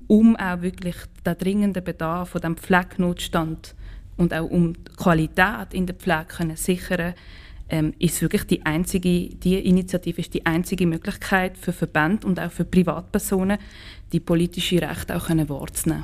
um 0.07 0.35
auch 0.35 0.61
wirklich 0.61 0.95
den 1.25 1.37
dringenden 1.37 1.83
Bedarf 1.83 2.29
von 2.29 2.41
dem 2.41 2.57
Pflegenotstand 2.57 3.75
und 4.17 4.33
auch 4.33 4.49
um 4.49 4.73
die 4.73 4.91
Qualität 4.97 5.73
in 5.73 5.85
der 5.85 5.95
Pflege 5.95 6.25
können 6.25 6.55
sichern 6.55 7.13
ähm, 7.69 7.93
ist 7.99 8.21
wirklich 8.21 8.43
die 8.43 8.65
einzige, 8.65 9.29
die 9.29 9.59
Initiative 9.59 10.19
ist 10.21 10.33
die 10.33 10.45
einzige 10.45 10.87
Möglichkeit 10.87 11.57
für 11.57 11.71
Verbände 11.71 12.25
und 12.25 12.39
auch 12.39 12.51
für 12.51 12.65
Privatpersonen, 12.65 13.57
die 14.11 14.19
politische 14.19 14.81
Rechte 14.81 15.15
auch 15.15 15.27
können 15.27 15.47
wahrzunehmen. 15.49 16.03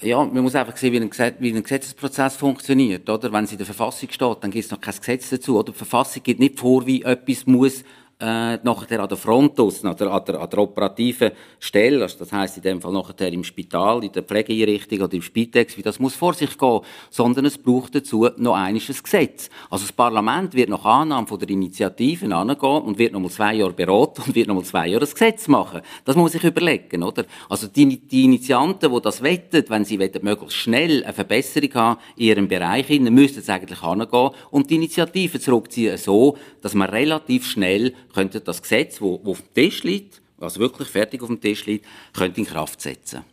Ja, 0.00 0.22
man 0.22 0.42
muss 0.42 0.54
einfach 0.54 0.76
sehen, 0.76 0.92
wie 0.92 1.00
ein, 1.00 1.34
wie 1.38 1.52
ein 1.52 1.62
Gesetzesprozess 1.62 2.36
funktioniert, 2.36 3.08
oder? 3.08 3.32
Wenn 3.32 3.44
es 3.44 3.52
in 3.52 3.58
der 3.58 3.66
Verfassung 3.66 4.10
steht, 4.10 4.36
dann 4.42 4.50
gibt 4.50 4.64
es 4.64 4.70
noch 4.70 4.80
kein 4.80 4.94
Gesetz 4.94 5.30
dazu, 5.30 5.58
oder? 5.58 5.72
Die 5.72 5.78
Verfassung 5.78 6.22
gibt 6.22 6.40
nicht 6.40 6.58
vor, 6.58 6.86
wie 6.86 7.02
etwas 7.02 7.46
muss 7.46 7.84
äh, 8.20 8.56
nachher 8.62 9.00
an 9.00 9.08
der 9.08 9.16
Front 9.16 9.58
aus, 9.60 9.84
an 9.84 9.96
der, 9.96 10.10
an 10.10 10.24
der, 10.24 10.40
an 10.40 10.48
der 10.48 10.58
operativen 10.58 11.32
Stelle, 11.58 12.02
also 12.02 12.18
das 12.18 12.32
heißt 12.32 12.58
in 12.58 12.62
dem 12.62 12.80
Fall 12.80 12.92
nachher 12.92 13.32
im 13.32 13.44
Spital, 13.44 14.04
in 14.04 14.12
der 14.12 14.22
Pflegeeinrichtung 14.22 15.00
oder 15.00 15.14
im 15.14 15.22
Spitex, 15.22 15.76
wie 15.76 15.82
das 15.82 15.98
muss 15.98 16.14
vor 16.14 16.34
sich 16.34 16.56
gehen, 16.56 16.80
sondern 17.10 17.44
es 17.46 17.58
braucht 17.58 17.94
dazu 17.94 18.28
noch 18.36 18.54
eines 18.54 19.02
Gesetz. 19.02 19.50
Also 19.70 19.84
das 19.84 19.92
Parlament 19.92 20.54
wird 20.54 20.68
nach 20.68 20.84
Annahme 20.84 21.26
von 21.26 21.38
der 21.38 21.50
Initiative 21.50 22.34
angehen 22.34 22.82
und 22.82 22.98
wird 22.98 23.12
noch 23.12 23.20
mal 23.20 23.30
zwei 23.30 23.54
Jahre 23.54 23.72
beraten 23.72 24.22
und 24.26 24.34
wird 24.34 24.48
noch 24.48 24.54
mal 24.54 24.64
zwei 24.64 24.88
Jahre 24.88 25.04
ein 25.04 25.10
Gesetz 25.10 25.48
machen. 25.48 25.80
Das 26.04 26.16
muss 26.16 26.34
ich 26.34 26.44
überlegen, 26.44 27.02
oder? 27.02 27.24
Also 27.48 27.66
die, 27.66 27.98
die 27.98 28.24
Initianten, 28.24 28.92
die 28.92 29.00
das 29.00 29.22
wettet, 29.22 29.70
wenn 29.70 29.84
sie 29.84 29.98
wettet, 29.98 30.22
möglichst 30.22 30.56
schnell 30.56 31.02
eine 31.02 31.12
Verbesserung 31.12 31.74
haben 31.74 32.00
in 32.16 32.26
ihrem 32.26 32.48
Bereich, 32.48 32.86
dann 32.86 33.12
müssten 33.12 33.50
eigentlich 33.50 33.82
angehen 33.82 34.30
und 34.50 34.70
die 34.70 34.76
Initiative 34.76 35.40
zurückziehen 35.40 35.98
so, 35.98 36.36
dass 36.62 36.74
man 36.74 36.88
relativ 36.90 37.46
schnell 37.46 37.92
könnte 38.14 38.40
das 38.40 38.62
Gesetz, 38.62 39.00
wo, 39.00 39.20
wo 39.22 39.32
auf 39.32 39.42
dem 39.42 39.54
Tisch 39.54 39.82
liegt, 39.82 40.22
was 40.38 40.58
wirklich 40.58 40.88
fertig 40.88 41.22
auf 41.22 41.28
dem 41.28 41.40
Tisch 41.40 41.66
liegt, 41.66 41.86
könnte 42.12 42.40
in 42.40 42.46
Kraft 42.46 42.80
setzen. 42.80 43.24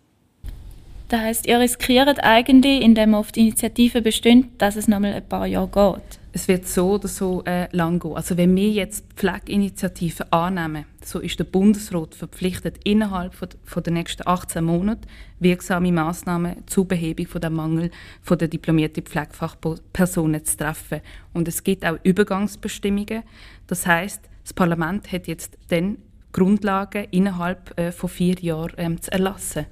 Das 1.11 1.19
heißt, 1.19 1.47
ihr 1.47 1.59
riskiert 1.59 2.23
eigentlich, 2.23 2.81
indem 2.81 3.21
die 3.35 3.41
Initiative 3.41 4.01
bestimmt, 4.01 4.61
dass 4.61 4.77
es 4.77 4.87
noch 4.87 5.01
mal 5.01 5.13
ein 5.13 5.27
paar 5.27 5.45
Jahre 5.45 5.67
geht. 5.67 6.19
Es 6.31 6.47
wird 6.47 6.65
so 6.65 6.91
oder 6.91 7.09
so 7.09 7.43
äh, 7.43 7.67
lang 7.75 7.99
gehen. 7.99 8.15
Also 8.15 8.37
wenn 8.37 8.55
wir 8.55 8.69
jetzt 8.69 9.03
die 9.11 9.15
Pflegeinitiative 9.17 10.31
annehmen, 10.31 10.85
so 11.03 11.19
ist 11.19 11.37
der 11.37 11.43
Bundesrat 11.43 12.15
verpflichtet, 12.15 12.77
innerhalb 12.85 13.35
von, 13.35 13.49
von 13.65 13.83
der 13.83 13.91
nächsten 13.91 14.25
18 14.25 14.63
Monate 14.63 15.01
wirksame 15.39 15.91
Maßnahmen 15.91 16.65
zur 16.67 16.87
Behebung 16.87 17.27
von 17.27 17.41
dem 17.41 17.55
Mangel 17.55 17.91
von 18.21 18.37
der 18.37 18.47
diplomierten 18.47 19.03
Pflegefachpersonen 19.03 20.45
zu 20.45 20.55
treffen. 20.55 21.01
Und 21.33 21.49
es 21.49 21.65
gibt 21.65 21.85
auch 21.85 21.97
Übergangsbestimmungen. 22.03 23.23
Das 23.67 23.85
heißt, 23.85 24.30
das 24.43 24.53
Parlament 24.53 25.11
hat 25.11 25.27
jetzt 25.27 25.57
dann 25.69 25.97
Grundlagen 26.31 27.07
innerhalb 27.11 27.77
äh, 27.77 27.91
von 27.91 28.09
vier 28.09 28.35
Jahren 28.39 28.73
ähm, 28.77 29.01
zu 29.01 29.11
erlassen. 29.11 29.65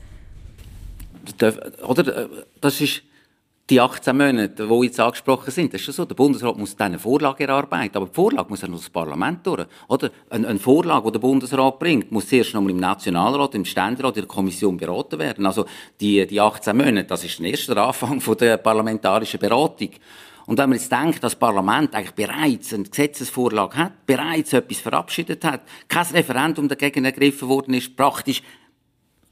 Oder, 1.86 2.24
äh, 2.24 2.28
das 2.60 2.82
ist 2.82 3.04
die 3.70 3.80
18 3.80 4.18
Monate, 4.18 4.68
die 4.68 4.86
jetzt 4.86 5.00
angesprochen 5.00 5.52
sind, 5.52 5.74
das 5.74 5.82
ist 5.82 5.86
schon 5.86 5.94
so. 5.94 6.06
Der 6.06 6.16
Bundesrat 6.16 6.58
muss 6.58 6.76
dann 6.76 6.88
eine 6.88 7.00
Vorlage 7.00 7.44
erarbeiten, 7.44 7.98
aber 7.98 8.08
die 8.08 8.16
Vorlage 8.16 8.50
muss 8.50 8.62
ja 8.62 8.68
noch 8.68 8.80
das 8.80 8.90
Parlament 8.90 9.46
durch. 9.46 9.68
Oder? 9.88 10.10
Eine, 10.30 10.48
eine 10.48 10.60
Vorlage, 10.60 11.06
die 11.06 11.12
der 11.12 11.20
Bundesrat 11.20 11.78
bringt, 11.78 12.12
muss 12.12 12.28
zuerst 12.28 12.56
noch 12.56 12.68
im 12.68 12.78
Nationalrat, 12.78 13.54
im 13.54 13.66
Ständerat, 13.66 14.18
in 14.18 14.24
der 14.24 14.28
Kommission 14.28 14.76
beraten 14.76 15.20
werden. 15.20 15.46
Also 15.46 15.66
die, 16.00 16.26
die 16.26 16.42
18 16.42 16.76
Monate, 16.76 17.06
das 17.06 17.24
ist 17.24 17.40
der 17.40 17.52
erste 17.52 17.80
Anfang 17.80 18.20
von 18.20 18.38
der 18.38 18.58
parlamentarischen 18.58 19.40
Beratung. 19.40 19.92
Und 20.50 20.58
wenn 20.58 20.70
man 20.70 20.80
jetzt 20.80 20.92
denkt, 20.92 21.24
dass 21.24 21.34
das 21.34 21.36
Parlament 21.36 21.94
eigentlich 21.94 22.16
bereits 22.16 22.74
eine 22.74 22.86
Gesetzesvorlage 22.86 23.78
hat, 23.78 24.08
bereits 24.08 24.52
etwas 24.52 24.80
verabschiedet 24.80 25.46
hat, 25.46 25.62
kein 25.88 26.08
Referendum 26.08 26.68
dagegen 26.68 27.06
ergriffen 27.06 27.48
worden 27.48 27.76
ist, 27.76 27.96
praktisch 27.96 28.42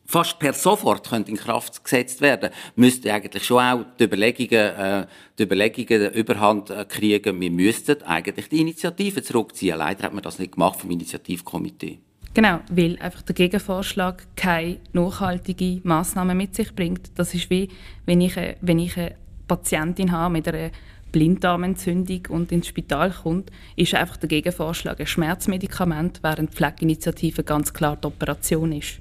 fast 0.05 0.37
per 0.37 0.53
sofort 0.53 1.09
könnte 1.09 1.31
in 1.31 1.37
Kraft 1.37 1.83
gesetzt 1.83 2.21
werden, 2.21 2.51
müsste 2.75 3.11
eigentlich 3.11 3.43
schon 3.43 3.63
auch 3.63 3.83
die 3.99 4.03
Überlegungen, 4.03 4.75
äh, 4.75 5.07
die 5.39 5.43
Überlegungen 5.43 6.13
Überhand 6.13 6.69
äh, 6.69 6.85
kriegen, 6.87 7.41
wir 7.41 7.49
müssten 7.49 8.03
eigentlich 8.03 8.49
die 8.49 8.61
Initiative 8.61 9.23
zurückziehen. 9.23 9.79
Leider 9.79 10.03
hat 10.03 10.13
man 10.13 10.21
das 10.21 10.37
nicht 10.37 10.51
gemacht 10.51 10.79
vom 10.79 10.91
Initiativkomitee. 10.91 11.97
Genau, 12.35 12.59
weil 12.69 12.99
einfach 12.99 13.23
der 13.23 13.33
Gegenvorschlag 13.33 14.23
keine 14.35 14.77
nachhaltige 14.93 15.81
Maßnahmen 15.81 16.37
mit 16.37 16.53
sich 16.53 16.75
bringt. 16.75 17.09
Das 17.15 17.33
ist 17.33 17.49
wie, 17.49 17.69
wenn 18.05 18.21
ich, 18.21 18.35
wenn 18.61 18.77
ich 18.77 18.95
eine 18.95 19.15
Patientin 19.47 20.11
habe 20.11 20.33
mit 20.33 20.47
einer 20.47 20.69
Blinddarmentzündung 21.17 22.27
und 22.29 22.51
ins 22.51 22.67
Spital 22.67 23.09
kommt, 23.09 23.51
ist 23.75 23.95
einfach 23.95 24.17
der 24.17 24.29
Gegenvorschlag 24.29 24.99
ein 24.99 25.07
Schmerzmedikament, 25.07 26.19
während 26.21 26.51
Pflegeinitiative 26.51 27.43
ganz 27.43 27.73
klar 27.73 27.95
die 27.95 28.05
Operation 28.05 28.71
ist. 28.71 28.99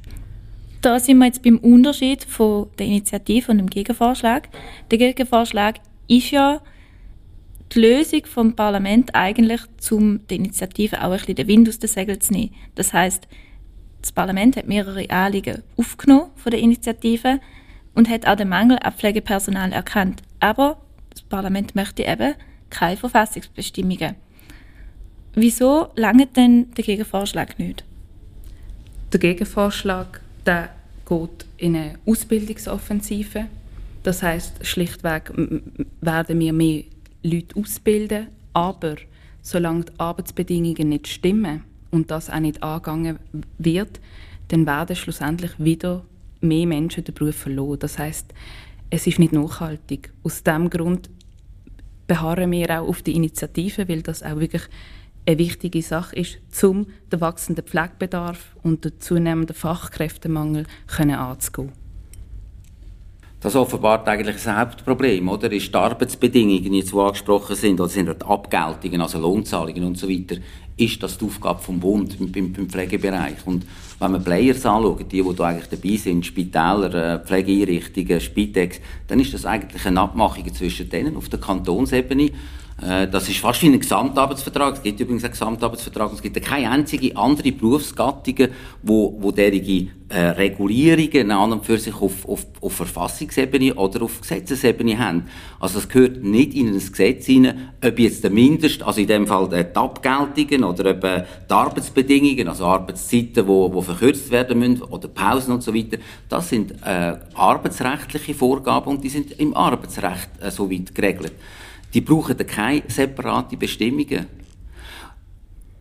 Da 0.80 0.98
sind 0.98 1.18
wir 1.18 1.26
jetzt 1.26 1.42
beim 1.42 1.58
Unterschied 1.58 2.24
von 2.24 2.68
der 2.78 2.86
Initiative 2.86 3.52
und 3.52 3.58
dem 3.58 3.68
Gegenvorschlag. 3.68 4.48
Der 4.90 4.96
Gegenvorschlag 4.96 5.80
ist 6.08 6.30
ja 6.30 6.62
die 7.74 7.80
Lösung 7.80 8.24
vom 8.24 8.56
Parlament 8.56 9.14
eigentlich, 9.14 9.60
um 9.90 10.26
die 10.28 10.36
Initiative 10.36 11.02
auch 11.02 11.10
ein 11.10 11.18
bisschen 11.18 11.34
den 11.34 11.48
Wind 11.48 11.68
aus 11.68 11.78
den 11.78 11.90
Segeln 11.90 12.20
zu 12.20 12.32
nehmen. 12.32 12.54
Das 12.76 12.94
heißt, 12.94 13.28
das 14.00 14.12
Parlament 14.12 14.56
hat 14.56 14.68
mehrere 14.68 15.10
Anliegen 15.10 15.62
aufgenommen 15.76 16.30
von 16.36 16.50
der 16.50 16.60
Initiative 16.60 17.40
und 17.94 18.08
hat 18.08 18.26
auch 18.26 18.36
den 18.36 18.48
Mangel 18.48 18.78
an 18.80 18.92
Pflegepersonal 18.94 19.72
erkannt. 19.72 20.22
Aber 20.40 20.78
das 21.16 21.22
Parlament 21.22 21.74
möchte 21.74 22.04
eben 22.04 22.34
keine 22.68 22.96
Verfassungsbestimmungen. 22.96 24.16
Wieso 25.34 25.88
langt 25.96 26.36
denn 26.36 26.70
der 26.74 26.84
Gegenvorschlag 26.84 27.58
nicht? 27.58 27.84
Der 29.12 29.20
Gegenvorschlag 29.20 30.20
der 30.44 30.70
geht 31.08 31.46
in 31.56 31.76
eine 31.76 31.94
Ausbildungsoffensive. 32.06 33.46
Das 34.02 34.22
heißt 34.22 34.64
schlichtweg 34.66 35.32
werden 36.00 36.40
wir 36.40 36.52
mehr 36.52 36.84
Leute 37.22 37.56
ausbilden, 37.56 38.28
aber 38.52 38.96
solange 39.42 39.84
die 39.84 39.92
Arbeitsbedingungen 39.98 40.90
nicht 40.90 41.08
stimmen 41.08 41.64
und 41.90 42.10
das 42.10 42.30
auch 42.30 42.40
nicht 42.40 42.62
angegangen 42.62 43.18
wird, 43.58 44.00
dann 44.48 44.66
werden 44.66 44.96
schlussendlich 44.96 45.52
wieder 45.58 46.04
mehr 46.40 46.66
Menschen 46.66 47.04
den 47.04 47.14
Beruf 47.14 47.36
verloren. 47.36 47.78
Das 47.78 47.98
heißt, 47.98 48.32
es 48.90 49.06
ist 49.06 49.18
nicht 49.18 49.32
nachhaltig. 49.32 50.12
Aus 50.22 50.42
diesem 50.42 50.70
Grund 50.70 51.10
beharren 52.06 52.52
wir 52.52 52.80
auch 52.80 52.88
auf 52.88 53.02
die 53.02 53.16
Initiative, 53.16 53.88
weil 53.88 54.02
das 54.02 54.22
auch 54.22 54.38
wirklich 54.38 54.62
eine 55.26 55.38
wichtige 55.38 55.82
Sache 55.82 56.16
ist, 56.16 56.38
um 56.62 56.86
den 57.10 57.20
wachsenden 57.20 57.64
Pflegebedarf 57.64 58.56
und 58.62 58.84
den 58.84 59.00
zunehmenden 59.00 59.56
Fachkräftemangel 59.56 60.66
anzugehen. 60.98 61.72
Das 63.40 63.54
offenbart 63.54 64.08
eigentlich 64.08 64.46
ein 64.46 64.56
Hauptproblem, 64.56 65.28
oder? 65.28 65.52
Ist 65.52 65.68
die 65.68 65.76
Arbeitsbedingungen, 65.76 66.62
die 66.62 66.78
jetzt 66.78 66.94
angesprochen 66.94 67.54
sind, 67.54 67.80
oder 67.80 67.88
sind 67.88 68.08
die 68.08 68.24
Abgeltungen, 68.24 69.00
also 69.00 69.18
Lohnzahlungen 69.18 69.84
und 69.84 69.98
so 69.98 70.08
weiter, 70.08 70.36
ist 70.76 71.02
das 71.02 71.16
die 71.16 71.24
Aufgabe 71.24 71.62
vom 71.62 71.80
Bund 71.80 72.18
beim, 72.18 72.52
beim 72.52 72.68
Pflegebereich. 72.68 73.46
Und 73.46 73.64
wenn 73.98 74.12
man 74.12 74.22
Players 74.22 74.66
anschaut, 74.66 75.10
die, 75.10 75.22
die 75.22 75.34
da 75.34 75.44
eigentlich 75.44 75.68
dabei 75.68 75.96
sind, 75.96 76.26
Spitäler, 76.26 76.94
äh, 76.94 77.18
Pflegeeinrichtungen, 77.24 78.20
Spitex, 78.20 78.80
dann 79.08 79.20
ist 79.20 79.32
das 79.32 79.46
eigentlich 79.46 79.86
eine 79.86 80.00
Abmachung 80.00 80.52
zwischen 80.52 80.88
denen 80.90 81.16
auf 81.16 81.28
der 81.28 81.40
Kantonsebene. 81.40 82.30
Äh, 82.82 83.08
das 83.08 83.28
ist 83.28 83.38
fast 83.38 83.62
wie 83.62 83.68
ein 83.68 83.80
Gesamtarbeitsvertrag. 83.80 84.74
Es 84.74 84.82
gibt 84.82 85.00
übrigens 85.00 85.24
einen 85.24 85.32
Gesamtarbeitsvertrag. 85.32 86.12
Es 86.12 86.20
gibt 86.20 86.40
keine 86.42 86.70
einzige 86.70 87.16
andere 87.16 87.52
Berufsgattung, 87.52 88.48
wo, 88.82 89.16
wo 89.18 89.32
derige 89.32 89.88
äh, 90.08 90.18
Regulierungen 90.18 91.30
an 91.30 91.52
und 91.52 91.64
für 91.64 91.78
sich 91.78 91.94
auf, 91.94 92.28
auf, 92.28 92.46
auf 92.60 92.72
Verfassungsebene 92.74 93.74
oder 93.74 94.02
auf 94.02 94.20
Gesetzesebene 94.20 94.98
haben. 94.98 95.24
Also 95.58 95.78
es 95.78 95.88
gehört 95.88 96.22
nicht 96.22 96.54
in 96.54 96.68
ein 96.68 96.74
Gesetz 96.74 97.26
hinein, 97.26 97.70
ob 97.82 97.98
jetzt 97.98 98.22
der 98.22 98.30
Mindest, 98.30 98.82
also 98.82 99.00
in 99.00 99.06
dem 99.06 99.26
Fall 99.26 99.48
die 99.48 99.76
Abgeltungen 99.76 100.64
oder 100.66 100.90
äh, 100.90 101.24
die 101.48 101.52
Arbeitsbedingungen, 101.52 102.48
also 102.48 102.66
Arbeitszeiten, 102.66 103.46
wo, 103.46 103.72
wo 103.72 103.80
verkürzt 103.80 104.30
werden 104.30 104.58
müssen 104.58 104.82
oder 104.82 105.08
Pausen 105.08 105.52
und 105.54 105.62
so 105.62 105.74
weiter, 105.74 105.98
das 106.28 106.48
sind 106.48 106.72
äh, 106.84 107.16
arbeitsrechtliche 107.34 108.34
Vorgaben 108.34 108.90
und 108.90 109.04
die 109.04 109.08
sind 109.08 109.32
im 109.32 109.54
Arbeitsrecht 109.54 110.28
äh, 110.40 110.50
soweit 110.50 110.94
geregelt. 110.94 111.32
Die 111.94 112.00
brauchen 112.00 112.36
keine 112.36 112.82
separate 112.88 113.56
Bestimmungen. 113.56 114.26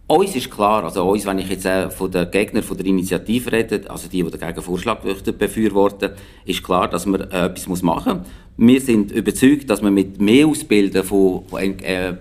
Uns 0.08 0.36
ist 0.36 0.52
klar, 0.52 0.84
also 0.84 1.10
uns, 1.10 1.26
wenn 1.26 1.40
ich 1.40 1.50
jetzt 1.50 1.66
äh, 1.66 1.90
von 1.90 2.12
den 2.12 2.30
Gegnern 2.30 2.62
von 2.62 2.78
der 2.78 2.86
Initiative 2.86 3.52
rede, 3.52 3.90
also 3.90 4.08
die, 4.08 4.22
die 4.22 4.30
den 4.30 4.40
Gegenvorschlag 4.40 5.00
befürworten, 5.02 6.12
ist 6.46 6.64
klar, 6.64 6.88
dass 6.88 7.08
man 7.08 7.22
äh, 7.22 7.46
etwas 7.48 7.82
machen 7.82 8.20
muss. 8.20 8.28
Wir 8.58 8.80
sind 8.80 9.12
überzeugt, 9.12 9.68
dass 9.68 9.82
man 9.82 9.96
mit 9.96 10.22
mehr 10.22 10.46
Ausbilden 10.46 11.04
von, 11.04 11.44
von 11.48 11.60
äh, 11.60 12.14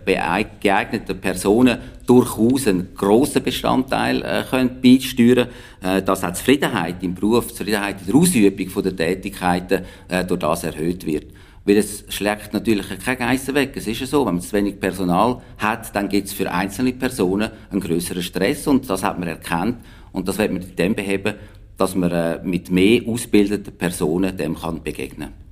geeigneten 0.62 1.20
Personen 1.20 1.78
durchaus 2.06 2.66
einen 2.66 2.88
grossen 2.94 3.42
Bestandteil 3.42 4.22
äh, 4.22 4.64
beisteuern 4.82 5.48
äh, 5.82 6.00
dass 6.00 6.24
auch 6.24 6.28
die 6.28 6.34
Zufriedenheit 6.38 7.02
im 7.02 7.14
Beruf, 7.14 7.52
Zufriedenheit 7.52 7.96
in 8.00 8.06
der 8.06 8.14
Ausübung 8.14 8.82
der 8.82 8.96
Tätigkeiten 8.96 9.84
äh, 10.08 10.24
durch 10.24 10.40
das 10.40 10.64
erhöht 10.64 11.04
wird. 11.04 11.26
Weil 11.64 11.78
es 11.78 12.04
schlägt 12.08 12.52
natürlich 12.52 12.86
keine 13.04 13.16
Geissen 13.16 13.54
weg. 13.54 13.72
Es 13.74 13.86
ist 13.86 14.00
ja 14.00 14.06
so, 14.06 14.26
wenn 14.26 14.34
man 14.34 14.42
zu 14.42 14.52
wenig 14.52 14.78
Personal 14.78 15.40
hat, 15.58 15.94
dann 15.96 16.08
gibt 16.08 16.28
es 16.28 16.34
für 16.34 16.50
einzelne 16.50 16.92
Personen 16.92 17.50
einen 17.70 17.80
größeren 17.80 18.22
Stress 18.22 18.66
und 18.66 18.88
das 18.90 19.02
hat 19.02 19.18
man 19.18 19.28
erkannt 19.28 19.78
und 20.12 20.28
das 20.28 20.38
wird 20.38 20.52
man 20.52 20.62
in 20.62 20.76
dem 20.76 20.94
beheben, 20.94 21.34
dass 21.76 21.94
man 21.94 22.10
äh, 22.10 22.40
mit 22.42 22.70
mehr 22.70 23.00
ausgebildeten 23.06 23.76
Personen 23.76 24.36
dem 24.36 24.56
kann 24.56 24.82
begegnen 24.82 25.44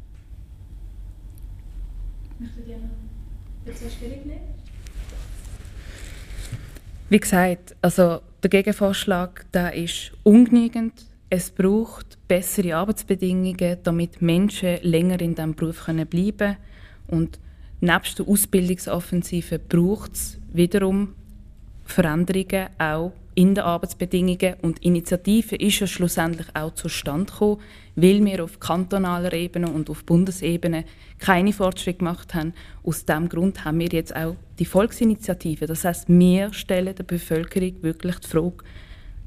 noch 2.43 3.73
dazu 3.73 3.85
Stellung 3.89 4.27
nehmen? 4.27 4.41
Wie 7.09 7.21
gesagt, 7.21 7.77
also 7.83 8.21
der 8.43 8.51
Gegenvorschlag 8.51 9.45
der 9.53 9.75
ist 9.75 10.13
ungenügend 10.23 10.95
Es 11.35 11.51
braucht 11.51 12.19
bessere 12.29 12.77
Arbeitsbedingungen, 12.77 13.79
damit 13.85 14.21
Menschen 14.21 14.77
länger 14.83 15.19
in 15.23 15.35
diesem 15.35 15.55
Beruf 15.55 15.87
bleiben 15.87 16.37
können. 16.37 16.57
Und 17.07 17.39
nebst 17.81 18.19
der 18.19 18.29
Ausbildungsoffensive 18.29 19.59
braucht 19.59 20.13
es 20.13 20.39
wiederum 20.53 21.15
Veränderungen 21.87 22.67
auch 22.77 23.13
in 23.35 23.55
den 23.55 23.65
Arbeitsbedingungen. 23.65 24.57
Und 24.61 24.81
Initiative 24.81 25.57
ist 25.57 25.81
ja 25.81 25.87
schlussendlich 25.87 26.49
auch 26.53 26.75
zustande 26.75 27.33
gekommen, 27.33 27.61
weil 27.97 28.23
wir 28.23 28.45
auf 28.45 28.61
kantonaler 28.61 29.33
Ebene 29.33 29.71
und 29.71 29.89
auf 29.89 30.05
Bundesebene 30.05 30.85
keine 31.19 31.55
Fortschritte 31.55 32.01
gemacht 32.01 32.35
haben. 32.35 32.53
Aus 32.83 33.07
diesem 33.07 33.31
Grund 33.31 33.65
haben 33.65 33.81
wir 33.81 33.89
jetzt 33.89 34.15
auch 34.15 34.37
die 34.59 34.67
Volksinitiative. 34.67 35.65
Das 35.65 35.87
heißt, 35.87 36.11
wir 36.11 36.53
stellen 36.53 36.95
der 36.95 37.05
Bevölkerung 37.05 37.83
wirklich 37.83 38.19
die 38.19 38.29
Frage, 38.29 38.57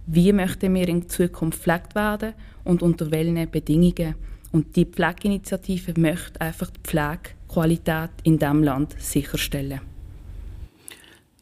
wie 0.07 0.33
möchten 0.33 0.73
wir 0.73 0.87
in 0.87 1.09
Zukunft 1.09 1.63
gepflegt 1.63 1.95
werden 1.95 2.33
und 2.63 2.81
unter 2.81 3.11
welchen 3.11 3.49
Bedingungen. 3.49 4.15
Und 4.51 4.75
die 4.75 4.85
Pflegeinitiative 4.85 5.99
möchte 5.99 6.39
einfach 6.39 6.69
die 6.69 6.79
Pflegequalität 6.83 8.11
in 8.23 8.37
diesem 8.37 8.63
Land 8.63 8.95
sicherstellen. 8.99 9.81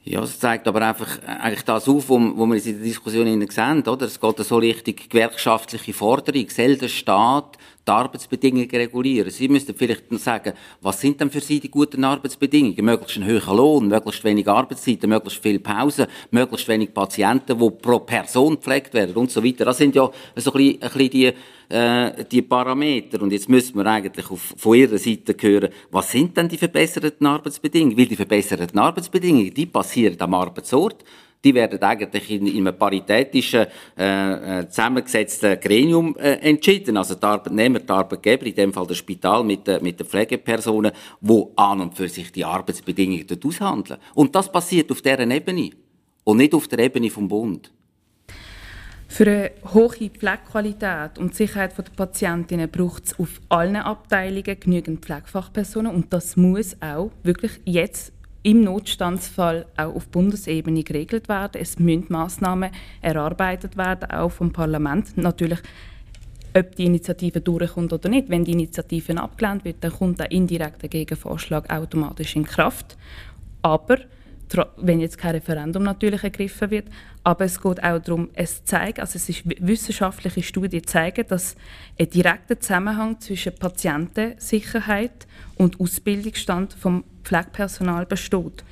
Ja, 0.06 0.22
es 0.22 0.38
zeigt 0.38 0.68
aber 0.68 0.82
einfach 0.82 1.18
äh, 1.20 1.28
eigentlich 1.28 1.64
das 1.64 1.88
auf, 1.88 2.10
wo, 2.10 2.20
wo 2.36 2.46
wir 2.46 2.58
in 2.58 2.64
der 2.64 2.84
Diskussion 2.84 3.50
sehen, 3.50 3.88
oder? 3.88 4.06
Es 4.06 4.20
geht 4.20 4.38
so 4.40 4.58
richtig 4.58 5.10
gewerkschaftliche 5.10 5.94
Forderung. 5.94 6.50
Soll 6.50 6.90
Staat 6.90 7.58
die 7.88 7.92
Arbeitsbedingungen 7.92 8.70
regulieren? 8.70 9.30
Sie 9.30 9.48
müssten 9.48 9.76
vielleicht 9.76 10.12
sagen, 10.20 10.54
was 10.82 11.02
sind 11.02 11.20
denn 11.20 11.30
für 11.30 11.42
Sie 11.42 11.60
die 11.60 11.70
guten 11.70 12.04
Arbeitsbedingungen? 12.04 12.84
Möglichst 12.84 13.18
einen 13.18 13.26
höheren 13.26 13.58
Lohn, 13.58 13.88
möglichst 13.88 14.24
wenig 14.24 14.48
Arbeitszeiten, 14.48 15.10
möglichst 15.10 15.42
viel 15.42 15.60
Pause, 15.60 16.08
möglichst 16.32 16.68
wenig 16.68 16.94
Patienten, 16.94 17.58
die 17.58 17.70
pro 17.70 18.00
Person 18.00 18.56
gepflegt 18.56 18.94
werden 18.94 19.16
und 19.16 19.32
so 19.32 19.44
weiter. 19.44 19.66
Das 19.66 19.78
sind 19.78 19.96
ja 19.96 20.10
so 20.36 20.52
ein 20.52 20.54
bisschen, 20.58 20.82
ein 20.82 20.90
bisschen 20.90 21.10
die, 21.10 21.34
äh, 21.70 22.26
die 22.26 22.42
Parameter. 22.42 23.22
Und 23.22 23.32
jetzt 23.32 23.50
müssen 23.50 23.76
wir 23.76 23.86
eigentlich 23.86 24.30
auf, 24.30 24.54
von 24.58 24.78
Ihrer 24.78 24.98
Seite 24.98 25.36
hören, 25.40 25.70
was 25.92 26.12
sind 26.12 26.36
denn 26.38 26.48
die 26.48 26.58
verbesserten 26.58 27.26
Arbeitsbedingungen? 27.26 27.98
Weil 27.98 28.06
die 28.06 28.16
verbesserten 28.16 28.80
Arbeitsbedingungen, 28.80 29.54
die 29.54 29.66
passieren 29.66 30.20
am 30.20 30.34
Arbeitsort. 30.34 31.04
Die 31.44 31.54
werden 31.54 31.82
eigentlich 31.82 32.32
in, 32.32 32.48
in 32.48 32.68
einem 32.68 32.78
paritätischen, 32.78 33.66
äh, 33.98 34.60
äh, 34.60 34.70
zusammengesetzten 34.70 35.60
Gremium 35.60 36.16
äh, 36.18 36.36
entschieden. 36.36 36.96
Also 36.96 37.16
die 37.16 37.24
Arbeitnehmer, 37.24 37.80
die 37.80 37.90
Arbeitgeber, 37.90 38.46
in 38.46 38.56
dem 38.56 38.74
Fall 38.74 38.88
das 38.88 38.98
Spital 38.98 39.44
mit, 39.44 39.68
äh, 39.68 39.80
mit 39.82 40.00
den 40.00 40.08
Pflegepersonen, 40.08 40.92
wo 41.20 41.52
an 41.56 41.82
und 41.82 41.96
für 41.96 42.08
sich 42.08 42.32
die 42.32 42.46
Arbeitsbedingungen 42.46 43.28
dort 43.28 43.46
aushandeln. 43.46 44.00
Und 44.14 44.34
das 44.36 44.52
passiert 44.52 44.90
auf 44.92 45.02
deren 45.02 45.32
Ebene 45.32 45.72
und 46.24 46.38
nicht 46.38 46.54
auf 46.54 46.68
der 46.68 46.80
Ebene 46.80 47.10
vom 47.10 47.28
Bund. 47.28 47.72
Für 49.14 49.28
eine 49.28 49.52
hohe 49.74 50.10
Pflegequalität 50.10 51.20
und 51.20 51.36
Sicherheit 51.36 51.78
der 51.78 51.84
Patientinnen 51.84 52.68
braucht 52.68 53.06
es 53.06 53.20
auf 53.20 53.42
allen 53.48 53.76
Abteilungen 53.76 54.60
genügend 54.60 55.06
Pflegefachpersonen 55.06 55.94
und 55.94 56.12
das 56.12 56.36
muss 56.36 56.76
auch 56.82 57.12
wirklich 57.22 57.62
jetzt 57.64 58.12
im 58.44 58.64
Notstandsfall 58.64 59.66
auch 59.78 59.96
auf 59.96 60.10
Bundesebene 60.10 60.84
geregelt 60.84 61.30
werden. 61.30 61.62
Es 61.62 61.80
müssen 61.80 62.06
Massnahmen 62.10 62.72
erarbeitet 63.02 63.78
werden, 63.78 64.12
auch 64.12 64.30
vom 64.30 64.52
Parlament. 64.52 65.18
Natürlich, 65.18 65.60
ob 66.56 66.76
die 66.76 66.86
Initiative 66.86 67.42
durchkommt 67.42 67.94
oder 67.94 68.10
nicht. 68.10 68.30
Wenn 68.30 68.44
die 68.44 68.52
Initiative 68.52 69.18
abgelehnt 69.18 69.66
wird, 69.66 69.78
dann 69.82 69.94
kommt 69.94 70.20
der 70.20 70.32
indirekte 70.32 70.90
Gegenvorschlag 70.90 71.74
automatisch 71.74 72.36
in 72.36 72.44
Kraft. 72.44 72.98
Aber 73.62 73.98
wenn 74.78 75.00
jetzt 75.00 75.18
kein 75.18 75.36
Referendum 75.36 75.84
natürlich 75.84 76.24
ergriffen 76.24 76.70
wird. 76.70 76.86
Aber 77.24 77.46
es 77.46 77.60
geht 77.62 77.84
auch 77.84 78.00
darum, 78.00 78.30
es 78.34 78.64
zeigt, 78.66 79.00
also 79.00 79.16
es 79.16 79.30
ist 79.30 79.44
wissenschaftliche 79.46 80.44
Studien 80.44 80.86
zeigen, 80.86 81.26
dass 81.28 81.56
ein 82.00 82.10
direkter 82.10 82.60
Zusammenhang 82.60 83.20
zwischen 83.20 83.56
Patientensicherheit 83.56 85.28
und 85.56 85.80
Ausbildungsstand 85.80 86.74
vom 86.74 87.04
Pflegepersonal 87.24 88.06
besteht. 88.06 88.64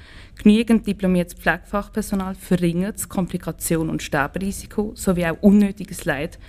Genügend 0.42 0.88
diplomiertes 0.88 1.36
Pflegefachpersonal 1.36 2.36
verringert 2.36 2.96
das 2.96 3.10
Komplikation- 3.10 3.90
und 3.90 4.02
Sterberisiko 4.02 4.94
sowie 4.96 5.26
auch 5.26 5.38
unnötiges 5.42 6.06
Leid 6.06 6.40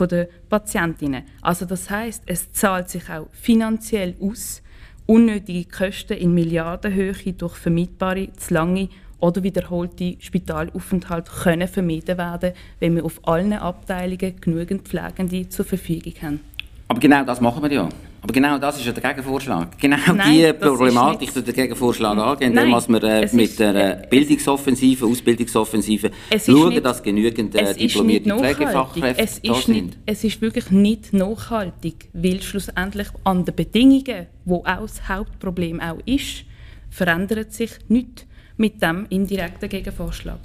der 0.00 0.28
Patientinnen. 0.48 1.24
Also 1.40 1.64
das 1.64 1.90
heißt, 1.90 2.24
es 2.26 2.52
zahlt 2.52 2.88
sich 2.88 3.08
auch 3.10 3.28
finanziell 3.32 4.14
aus, 4.20 4.62
unnötige 5.06 5.64
Kosten 5.64 6.12
in 6.12 6.34
Milliardenhöhe 6.34 7.32
durch 7.32 7.56
vermeidbare, 7.56 8.28
zu 8.36 8.54
lange 8.54 8.88
oder 9.18 9.42
wiederholte 9.42 10.16
Spitalaufenthalte 10.20 11.32
können 11.32 11.66
vermieden 11.66 12.18
werden, 12.18 12.52
wenn 12.78 12.94
wir 12.94 13.04
auf 13.04 13.26
allen 13.26 13.54
Abteilungen 13.54 14.40
genügend 14.40 14.86
Pflegende 14.86 15.48
zur 15.48 15.64
Verfügung 15.64 16.12
haben. 16.22 16.40
Aber 16.88 17.00
genau 17.00 17.24
das 17.24 17.40
machen 17.40 17.62
wir 17.62 17.72
ja. 17.72 17.88
Aber 18.20 18.32
genau 18.32 18.58
das 18.58 18.78
ist 18.78 18.86
ja 18.86 18.92
der 18.92 19.02
Gegenvorschlag. 19.02 19.78
Genau 19.78 19.96
Nein, 20.14 20.32
die 20.32 20.52
Problematik 20.52 21.32
der 21.32 21.54
Gegenvorschlag 21.54 22.18
angehen, 22.18 22.56
indem 22.56 22.70
wir 22.70 23.04
äh, 23.04 23.28
mit 23.32 23.58
der 23.58 23.74
äh, 23.74 24.06
Bildungsoffensive, 24.08 25.06
Ausbildungsoffensive 25.06 26.10
schauen, 26.44 26.70
nicht, 26.70 26.84
dass 26.84 27.02
genügend 27.02 27.54
äh, 27.54 27.74
diplomierte 27.74 28.36
Pflegefachkräfte 28.36 29.22
es 29.22 29.40
da 29.40 29.54
sind. 29.54 29.84
Nicht, 29.86 29.98
es 30.06 30.24
ist 30.24 30.40
wirklich 30.40 30.70
nicht 30.70 31.12
nachhaltig, 31.12 32.08
weil 32.12 32.42
schlussendlich 32.42 33.08
an 33.22 33.44
den 33.44 33.54
Bedingungen, 33.54 34.26
wo 34.44 34.58
auch 34.58 34.80
das 34.80 35.08
Hauptproblem 35.08 35.80
auch 35.80 35.98
ist, 36.04 36.44
verändert 36.90 37.52
sich 37.52 37.70
nichts 37.88 38.26
mit 38.56 38.82
dem 38.82 39.06
indirekten 39.10 39.68
Gegenvorschlag. 39.68 40.40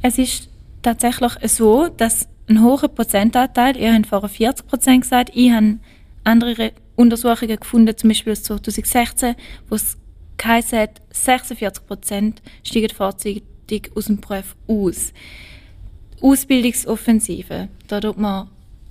Es 0.00 0.16
ist 0.16 0.48
tatsächlich 0.80 1.32
so, 1.44 1.88
dass 1.88 2.26
ein 2.48 2.62
hoher 2.62 2.88
Prozentanteil, 2.88 3.76
ihr 3.76 3.94
habt 3.94 4.06
vorher 4.06 4.28
40 4.28 4.66
Prozent 4.66 5.02
gesagt, 5.02 5.30
ich 5.34 5.50
habe 5.50 5.78
andere 6.24 6.72
Untersuchungen 6.96 7.58
gefunden, 7.58 7.96
zum 7.96 8.08
Beispiel 8.08 8.32
aus 8.32 8.42
2016, 8.42 9.34
wo 9.68 9.74
es 9.76 9.96
geheißen 10.36 10.78
hat, 10.78 11.02
46 11.10 11.86
Prozent 11.86 12.42
steigen 12.64 12.94
vorzeitig 12.94 13.42
aus 13.94 14.06
dem 14.06 14.20
Beruf 14.20 14.56
aus. 14.66 15.12
Ausbildungsoffensive, 16.20 17.68
da 17.88 18.00
tut 18.00 18.18
man 18.18 18.48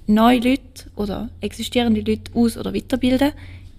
neue 0.07 0.39
Leute 0.39 0.89
oder 0.95 1.29
existierende 1.39 2.01
Leute 2.01 2.31
aus- 2.33 2.57
oder 2.57 2.73
weiterbilden. 2.73 3.31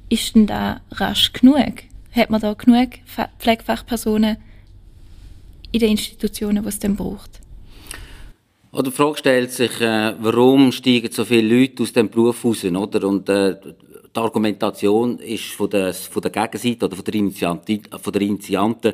Ist 0.09 0.35
denn 0.35 0.47
da 0.47 0.81
rasch 0.93 1.33
genug? 1.33 1.85
Hat 2.13 2.31
man 2.31 2.41
da 2.41 2.55
genug 2.55 2.91
Pflegefachpersonen 3.39 4.37
in 5.73 5.81
den 5.81 5.91
Institutionen, 5.91 6.63
die 6.63 6.69
es 6.69 6.79
dann 6.79 6.97
braucht? 6.97 7.41
Oder 8.73 8.85
die 8.85 8.91
Frage 8.91 9.19
stellt 9.19 9.53
sich, 9.53 9.81
äh, 9.83 10.15
warum 10.19 10.73
steigen 10.73 11.13
so 11.13 11.27
viele 11.27 11.59
Leute 11.61 11.83
aus 11.83 11.93
dem 11.93 12.09
Beruf 12.09 12.43
raus, 12.45 12.65
oder? 12.65 13.07
Und 13.07 13.29
äh, 13.29 13.57
die 14.15 14.21
Argumentation 14.21 15.19
ist 15.19 15.45
von 15.53 15.71
der, 15.71 15.95
von 15.95 16.23
der 16.23 16.31
Gegenseite 16.31 16.87
oder 16.87 16.97
von 16.97 17.05
der, 17.05 17.15
Initianten, 17.15 17.81
von 18.01 18.13
der 18.13 18.23
Initianten, 18.23 18.93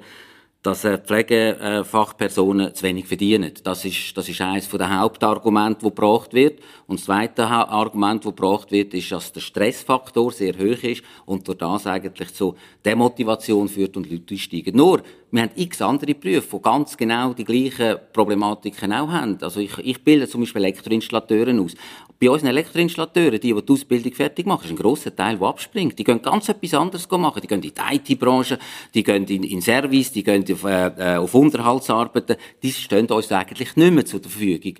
dass 0.62 0.84
äh, 0.84 0.98
Pflegefachpersonen 0.98 2.74
zu 2.74 2.82
wenig 2.82 3.06
verdienen. 3.06 3.52
Das 3.62 3.84
ist, 3.84 4.16
das 4.16 4.28
ist 4.28 4.40
eines 4.40 4.68
der 4.68 4.98
Hauptargumente, 5.00 5.82
das 5.82 5.94
gebracht 5.94 6.34
wird. 6.34 6.60
Und 6.88 6.98
das 6.98 7.06
zweite 7.06 7.46
Argument, 7.46 8.24
das 8.24 8.34
gebracht 8.34 8.72
wird, 8.72 8.92
ist, 8.92 9.12
dass 9.12 9.32
der 9.32 9.40
Stressfaktor 9.40 10.32
sehr 10.32 10.54
hoch 10.54 10.82
ist 10.82 11.02
und 11.26 11.46
durch 11.46 11.58
das 11.58 11.86
eigentlich 11.86 12.34
zu 12.34 12.56
Demotivation 12.84 13.68
führt 13.68 13.96
und 13.96 14.10
Leute 14.10 14.34
einsteigen. 14.34 14.76
Nur, 14.76 15.02
wir 15.30 15.42
haben 15.42 15.50
x 15.54 15.80
andere 15.80 16.14
Berufe, 16.14 16.56
die 16.56 16.62
ganz 16.62 16.96
genau 16.96 17.32
die 17.34 17.44
gleichen 17.44 17.98
Problematiken 18.12 18.92
auch 18.92 19.08
haben. 19.08 19.38
Also 19.40 19.60
ich, 19.60 19.78
ich 19.78 20.02
bilde 20.02 20.26
zum 20.26 20.40
Beispiel 20.40 20.64
Elektroinstallateuren 20.64 21.60
aus. 21.60 21.74
Bei 22.20 22.30
unseren 22.30 22.48
Elektroinstallateuren, 22.48 23.38
die, 23.40 23.54
die 23.54 23.62
die 23.62 23.72
Ausbildung 23.72 24.12
fertig 24.12 24.44
machen, 24.44 24.64
ist 24.64 24.70
ein 24.70 24.76
grosser 24.76 25.14
Teil, 25.14 25.38
der 25.38 25.46
abspringt. 25.46 25.98
Die 25.98 26.04
gehen 26.04 26.20
ganz 26.20 26.48
etwas 26.48 26.74
anderes 26.74 27.08
machen. 27.08 27.40
Die 27.40 27.46
gehen 27.46 27.62
in 27.62 27.72
die 27.72 28.12
IT-Branche, 28.12 28.58
die 28.92 29.04
gehen 29.04 29.24
in, 29.26 29.44
in 29.44 29.62
Service, 29.62 30.10
die 30.10 30.24
gehen 30.24 30.44
auf, 30.52 30.64
äh, 30.64 31.16
auf 31.16 31.32
Unterhaltsarbeiten. 31.32 32.36
Die 32.60 32.72
stehen 32.72 33.06
uns 33.06 33.30
eigentlich 33.30 33.76
nicht 33.76 33.92
mehr 33.92 34.04
zur 34.04 34.20
Verfügung. 34.20 34.74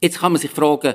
Jetzt 0.00 0.18
kann 0.18 0.32
man 0.32 0.40
sich 0.40 0.50
fragen, 0.50 0.94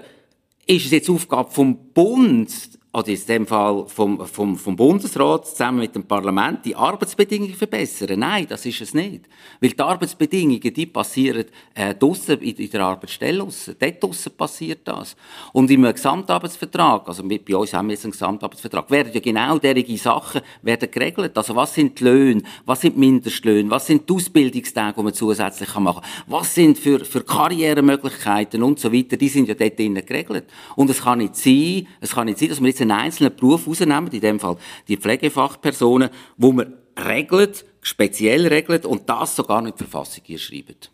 ist 0.66 0.86
es 0.86 0.92
jetzt 0.92 1.10
Aufgabe 1.10 1.50
vom 1.50 1.78
Bund, 1.94 2.50
oder 2.96 3.08
in 3.08 3.26
dem 3.28 3.48
Fall 3.48 3.86
vom, 3.88 4.24
vom, 4.28 4.56
vom 4.56 4.76
Bundesrat 4.76 5.48
zusammen 5.48 5.80
mit 5.80 5.96
dem 5.96 6.04
Parlament 6.04 6.64
die 6.64 6.76
Arbeitsbedingungen 6.76 7.56
verbessern. 7.56 8.20
Nein, 8.20 8.46
das 8.48 8.68
ist 8.68 8.82
es 8.82 8.94
nicht. 8.94 9.26
Weil 9.60 9.72
die 9.72 9.82
Arbeitsbedingungen, 9.82 10.62
die 10.62 10.86
passieren 10.86 11.46
äh, 11.74 11.96
draussen, 11.96 12.40
in, 12.42 12.56
in 12.56 12.70
der 12.70 12.82
Arbeitsstelle 12.82 13.40
draussen. 13.40 13.76
Dort 13.80 14.04
draussen 14.04 14.32
passiert 14.38 14.82
das. 14.88 15.16
Und 15.54 15.72
im 15.72 15.82
Gesamtarbeitsvertrag, 15.82 17.08
also 17.08 17.24
mit, 17.24 17.44
bei 17.46 17.56
uns 17.56 17.74
haben 17.74 17.88
wir 17.88 17.94
jetzt 17.94 18.06
einen 18.06 18.12
Gesamtarbeitsvertrag, 18.12 18.92
werden 18.92 19.12
ja 19.12 19.20
genau 19.20 19.58
derige 19.58 19.98
Sachen 19.98 20.42
werden 20.62 20.92
geregelt. 20.92 21.36
Also 21.36 21.56
was 21.56 21.74
sind 21.74 22.00
die 22.00 22.04
Löhne, 22.04 22.44
was 22.64 22.82
sind 22.82 22.96
die 22.96 23.00
Mindestlöhne, 23.00 23.72
was 23.72 23.88
sind 23.88 24.08
die 24.08 24.14
Ausbildungstage, 24.14 24.94
die 24.96 25.04
man 25.04 25.14
zusätzlich 25.16 25.74
machen 25.80 26.02
kann, 26.02 26.12
was 26.28 26.54
sind 26.54 26.78
für, 26.78 27.04
für 27.04 27.24
Karrieremöglichkeiten 27.24 28.62
und 28.62 28.80
so 28.80 28.94
weiter, 28.94 29.18
die 29.18 29.30
sind 29.30 29.48
ja 29.48 29.56
dort 29.56 29.80
drinnen 29.80 30.06
geregelt. 30.06 30.46
Und 30.76 30.92
es 30.92 31.02
kann 31.02 31.18
nicht 31.18 31.36
sein, 31.36 31.88
es 32.00 32.14
kann 32.14 32.28
nicht 32.28 32.38
sein, 32.38 32.50
dass 32.50 32.60
man 32.60 32.68
jetzt 32.68 32.83
einen 32.84 33.00
einzelnen 33.00 33.36
Beruf 33.36 33.68
rausnehmen, 33.68 34.08
in 34.12 34.22
dem 34.22 34.40
Fall 34.40 34.58
die 34.88 34.98
Pflegefachpersonen, 34.98 36.10
wo 36.38 36.52
man 36.52 36.74
regelt, 36.98 37.66
speziell 37.82 38.48
regelt 38.48 38.86
und 38.86 39.10
das 39.10 39.36
sogar 39.36 39.62
nicht 39.62 39.80
in 39.80 39.86
die 39.86 39.90
Verfassung 39.90 40.24
schreibt. 40.38 40.92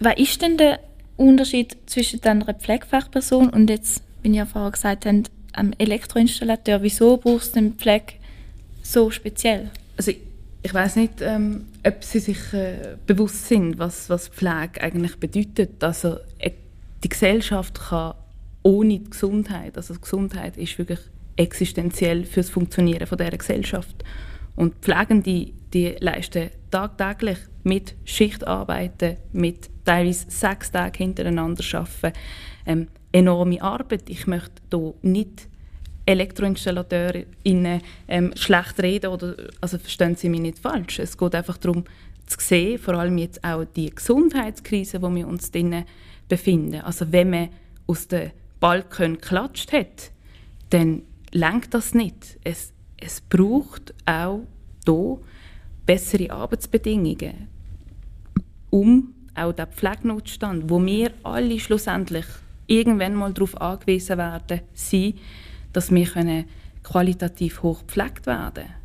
Was 0.00 0.16
ist 0.16 0.40
denn 0.42 0.56
der 0.56 0.80
Unterschied 1.16 1.76
zwischen 1.86 2.22
einer 2.22 2.54
Pflegefachperson 2.54 3.50
und 3.50 3.68
jetzt, 3.68 4.02
wie 4.22 4.30
ihr 4.30 4.46
vorher 4.46 4.70
gesagt 4.70 5.06
habt, 5.06 5.30
einem 5.52 5.74
Elektroinstallateur? 5.78 6.82
Wieso 6.82 7.16
brauchst 7.16 7.56
du 7.56 7.58
eine 7.58 7.70
Pflege 7.70 8.14
so 8.82 9.10
speziell? 9.10 9.70
Also 9.96 10.12
ich, 10.12 10.18
ich 10.62 10.72
weiß 10.72 10.96
nicht, 10.96 11.20
ähm, 11.20 11.66
ob 11.84 12.04
Sie 12.04 12.20
sich 12.20 12.52
äh, 12.52 12.96
bewusst 13.06 13.48
sind, 13.48 13.78
was, 13.78 14.08
was 14.08 14.28
Pflege 14.28 14.80
eigentlich 14.80 15.16
bedeutet. 15.16 15.82
Also 15.82 16.18
äh, 16.38 16.52
die 17.02 17.08
Gesellschaft 17.08 17.80
kann 17.80 18.14
ohne 18.68 18.98
die 18.98 19.08
Gesundheit, 19.08 19.78
also 19.78 19.94
die 19.94 20.00
Gesundheit 20.02 20.58
ist 20.58 20.76
wirklich 20.76 20.98
existenziell 21.36 22.24
für 22.24 22.40
das 22.40 22.50
Funktionieren 22.50 23.06
von 23.06 23.16
dieser 23.16 23.38
Gesellschaft. 23.38 24.04
Und 24.56 24.74
Pflegende, 24.82 25.52
die 25.72 25.96
leisten 26.00 26.50
tagtäglich 26.70 27.38
mit 27.64 27.94
Schichtarbeiten, 28.04 29.16
mit 29.32 29.70
teilweise 29.86 30.26
sechs 30.28 30.70
Tagen 30.70 30.98
hintereinander 30.98 31.64
arbeiten, 31.72 32.18
ähm, 32.66 32.88
enorme 33.10 33.62
Arbeit. 33.62 34.10
Ich 34.10 34.26
möchte 34.26 34.60
hier 34.70 34.92
nicht 35.00 35.48
ElektroinstallateurInnen 36.04 37.80
ähm, 38.06 38.32
schlecht 38.36 38.82
reden 38.82 39.10
oder 39.10 39.34
also 39.62 39.78
verstehen 39.78 40.16
Sie 40.16 40.28
mich 40.28 40.40
nicht 40.40 40.58
falsch. 40.58 40.98
Es 40.98 41.16
geht 41.16 41.34
einfach 41.34 41.56
darum 41.56 41.84
zu 42.26 42.36
sehen, 42.38 42.78
vor 42.78 42.94
allem 42.94 43.16
jetzt 43.16 43.42
auch 43.42 43.64
die 43.64 43.94
Gesundheitskrise, 43.94 45.00
wo 45.00 45.14
wir 45.14 45.26
uns 45.26 45.50
drinnen 45.50 45.84
befinden. 46.28 46.82
Also 46.82 47.10
wenn 47.10 47.30
man 47.30 47.48
aus 47.86 48.06
den 48.08 48.32
Balken 48.60 49.14
geklatscht 49.14 49.72
hat, 49.72 50.10
dann 50.70 51.02
lenkt 51.32 51.74
das 51.74 51.94
nicht. 51.94 52.38
Es, 52.44 52.72
es 52.96 53.20
braucht 53.20 53.94
auch 54.06 54.40
hier 54.84 55.18
bessere 55.86 56.30
Arbeitsbedingungen, 56.30 57.48
um 58.70 59.14
auch 59.34 59.52
den 59.52 59.66
Pflegenotstand, 59.66 60.68
wo 60.68 60.84
wir 60.84 61.12
alle 61.22 61.58
schlussendlich 61.60 62.26
irgendwann 62.66 63.14
mal 63.14 63.32
darauf 63.32 63.60
angewiesen 63.60 64.18
werden, 64.18 64.60
sein, 64.74 65.14
dass 65.72 65.90
wir 65.90 66.44
qualitativ 66.82 67.62
hoch 67.62 67.86
gepflegt 67.86 68.26
werden 68.26 68.54
können. 68.54 68.77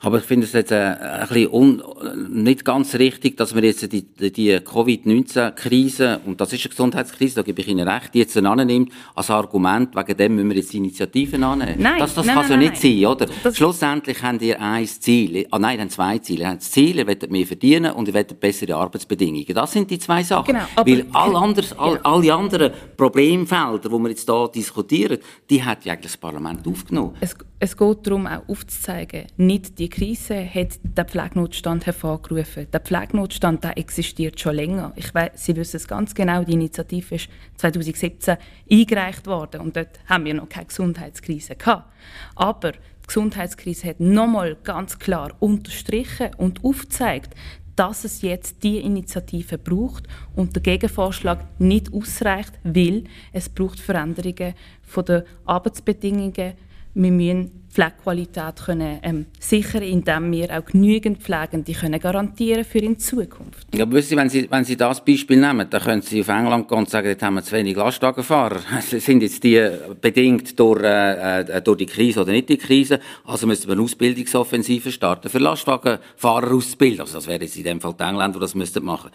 Aber 0.00 0.18
ich 0.18 0.24
finde 0.24 0.46
es 0.46 0.52
jetzt 0.52 0.70
äh, 0.72 0.76
ein 0.76 1.28
bisschen 1.28 1.48
un, 1.52 1.82
nicht 2.28 2.64
ganz 2.64 2.94
richtig, 2.94 3.36
dass 3.36 3.54
man 3.54 3.64
jetzt 3.64 3.90
die, 3.92 4.02
die 4.02 4.60
Covid-19-Krise, 4.60 6.20
und 6.26 6.40
das 6.40 6.52
ist 6.52 6.64
eine 6.64 6.70
Gesundheitskrise, 6.70 7.36
da 7.36 7.42
gebe 7.42 7.60
ich 7.60 7.68
Ihnen 7.68 7.86
recht, 7.88 8.14
die 8.14 8.18
jetzt 8.20 8.36
annimmt, 8.36 8.90
als 9.14 9.30
Argument, 9.30 9.94
wegen 9.94 10.16
dem 10.16 10.34
müssen 10.36 10.50
wir 10.50 10.56
jetzt 10.56 10.74
Initiativen 10.74 11.42
annehmen. 11.42 11.76
Nein, 11.78 11.98
das 11.98 12.14
das 12.14 12.26
nein, 12.26 12.34
kann 12.36 12.44
nein, 12.48 12.50
ja 12.50 12.56
nein, 12.68 12.70
nicht 12.70 12.82
sein, 12.82 13.06
oder? 13.06 13.26
Das 13.42 13.56
Schlussendlich 13.56 14.22
haben 14.22 14.40
ihr 14.40 14.60
ein 14.60 14.86
Ziel, 14.86 15.46
ah 15.50 15.58
nein, 15.58 15.80
haben 15.80 15.90
zwei 15.90 16.18
Ziele. 16.18 16.42
Ihr 16.44 16.48
habt 16.50 16.60
das 16.62 16.70
Ziel, 16.70 16.98
ihr 16.98 17.06
wollt 17.06 17.30
mehr 17.30 17.46
verdienen 17.46 17.92
und 17.92 18.08
ihr 18.08 18.14
wollt 18.14 18.38
bessere 18.40 18.74
Arbeitsbedingungen. 18.76 19.46
Das 19.54 19.72
sind 19.72 19.90
die 19.90 19.98
zwei 19.98 20.22
Sachen. 20.22 20.54
Genau, 20.54 20.64
Weil 20.76 21.06
all 21.12 21.36
anders, 21.36 21.76
all, 21.78 21.94
Ja. 21.94 22.00
alle 22.02 22.34
anderen 22.34 22.72
Problemfelder, 22.96 23.88
die 23.88 23.98
wir 23.98 24.08
jetzt 24.10 24.28
hier 24.28 24.50
diskutieren, 24.54 25.18
die 25.48 25.62
hat 25.62 25.84
ja 25.84 25.92
eigentlich 25.92 26.12
das 26.12 26.16
Parlament 26.16 26.66
aufgenommen. 26.66 27.14
Es, 27.20 27.34
es 27.64 27.78
geht 27.78 28.06
darum, 28.06 28.26
auch 28.26 28.46
aufzuzeigen, 28.46 29.24
nicht 29.38 29.78
die 29.78 29.88
Krise 29.88 30.44
hat 30.44 30.78
den 30.82 31.06
Pflegenotstand 31.06 31.86
hervorgerufen. 31.86 32.66
Der 32.70 32.80
Pflegenotstand 32.80 33.64
der 33.64 33.78
existiert 33.78 34.38
schon 34.38 34.56
länger. 34.56 34.92
Ich 34.96 35.14
weiss, 35.14 35.46
Sie 35.46 35.56
wissen 35.56 35.78
es 35.78 35.88
ganz 35.88 36.14
genau, 36.14 36.44
die 36.44 36.52
Initiative 36.52 37.14
ist 37.14 37.28
2017 37.56 38.36
eingereicht 38.70 39.26
worden 39.26 39.62
und 39.62 39.76
dort 39.76 39.98
haben 40.06 40.26
wir 40.26 40.34
noch 40.34 40.48
keine 40.48 40.66
Gesundheitskrise 40.66 41.56
gehabt. 41.56 41.90
Aber 42.36 42.72
die 42.72 43.06
Gesundheitskrise 43.06 43.88
hat 43.88 44.00
nochmal 44.00 44.56
ganz 44.62 44.98
klar 44.98 45.32
unterstrichen 45.40 46.34
und 46.36 46.62
aufgezeigt, 46.64 47.34
dass 47.76 48.04
es 48.04 48.22
jetzt 48.22 48.62
die 48.62 48.78
Initiative 48.78 49.58
braucht 49.58 50.06
und 50.36 50.54
der 50.54 50.62
Gegenvorschlag 50.62 51.46
nicht 51.58 51.92
ausreicht, 51.92 52.52
weil 52.62 53.04
es 53.32 53.48
braucht 53.48 53.80
Veränderungen 53.80 54.54
von 54.82 55.04
den 55.04 55.22
Arbeitsbedingungen. 55.44 56.54
Wir 56.94 57.10
müssen 57.10 57.64
Pflegequalität 57.74 58.56
können, 58.64 59.00
ähm, 59.02 59.26
sichern, 59.40 59.82
indem 59.82 60.30
wir 60.30 60.56
auch 60.56 60.64
genügend 60.64 61.20
Pflegende 61.20 61.72
können 61.72 61.98
garantieren 61.98 62.64
für 62.64 62.78
in 62.78 63.00
Zukunft. 63.00 63.66
Ja, 63.74 63.82
aber 63.82 64.00
Sie, 64.00 64.16
wenn 64.16 64.28
Sie, 64.28 64.48
wenn 64.48 64.64
Sie 64.64 64.76
das 64.76 65.04
Beispiel 65.04 65.40
nehmen, 65.40 65.68
dann 65.68 65.82
können 65.82 66.02
Sie 66.02 66.20
auf 66.20 66.28
England 66.28 66.68
gehen 66.68 66.78
und 66.78 66.88
sagen, 66.88 67.08
dort 67.08 67.22
haben 67.22 67.34
wir 67.34 67.42
zu 67.42 67.52
wenig 67.52 67.76
Lastwagenfahrer. 67.76 68.60
Sind 68.80 69.22
jetzt 69.22 69.42
die 69.42 69.68
bedingt 70.00 70.58
durch, 70.58 70.84
äh, 70.84 71.40
äh, 71.40 71.62
durch 71.62 71.78
die 71.78 71.86
Krise 71.86 72.20
oder 72.20 72.30
nicht 72.30 72.48
die 72.48 72.58
Krise? 72.58 73.00
Also 73.24 73.48
müssen 73.48 73.66
wir 73.66 73.72
eine 73.72 73.82
Ausbildungsoffensive 73.82 74.92
starten, 74.92 75.28
für 75.28 75.38
Lastwagenfahrer 75.38 76.54
auszubilden. 76.54 77.00
Also 77.00 77.14
das 77.14 77.26
wäre 77.26 77.42
jetzt 77.42 77.56
in 77.56 77.64
dem 77.64 77.80
Fall 77.80 77.94
die 77.98 78.04
Engländer, 78.04 78.38
die 78.38 78.42
das 78.42 78.54
müssten 78.54 78.84
machen. 78.84 79.10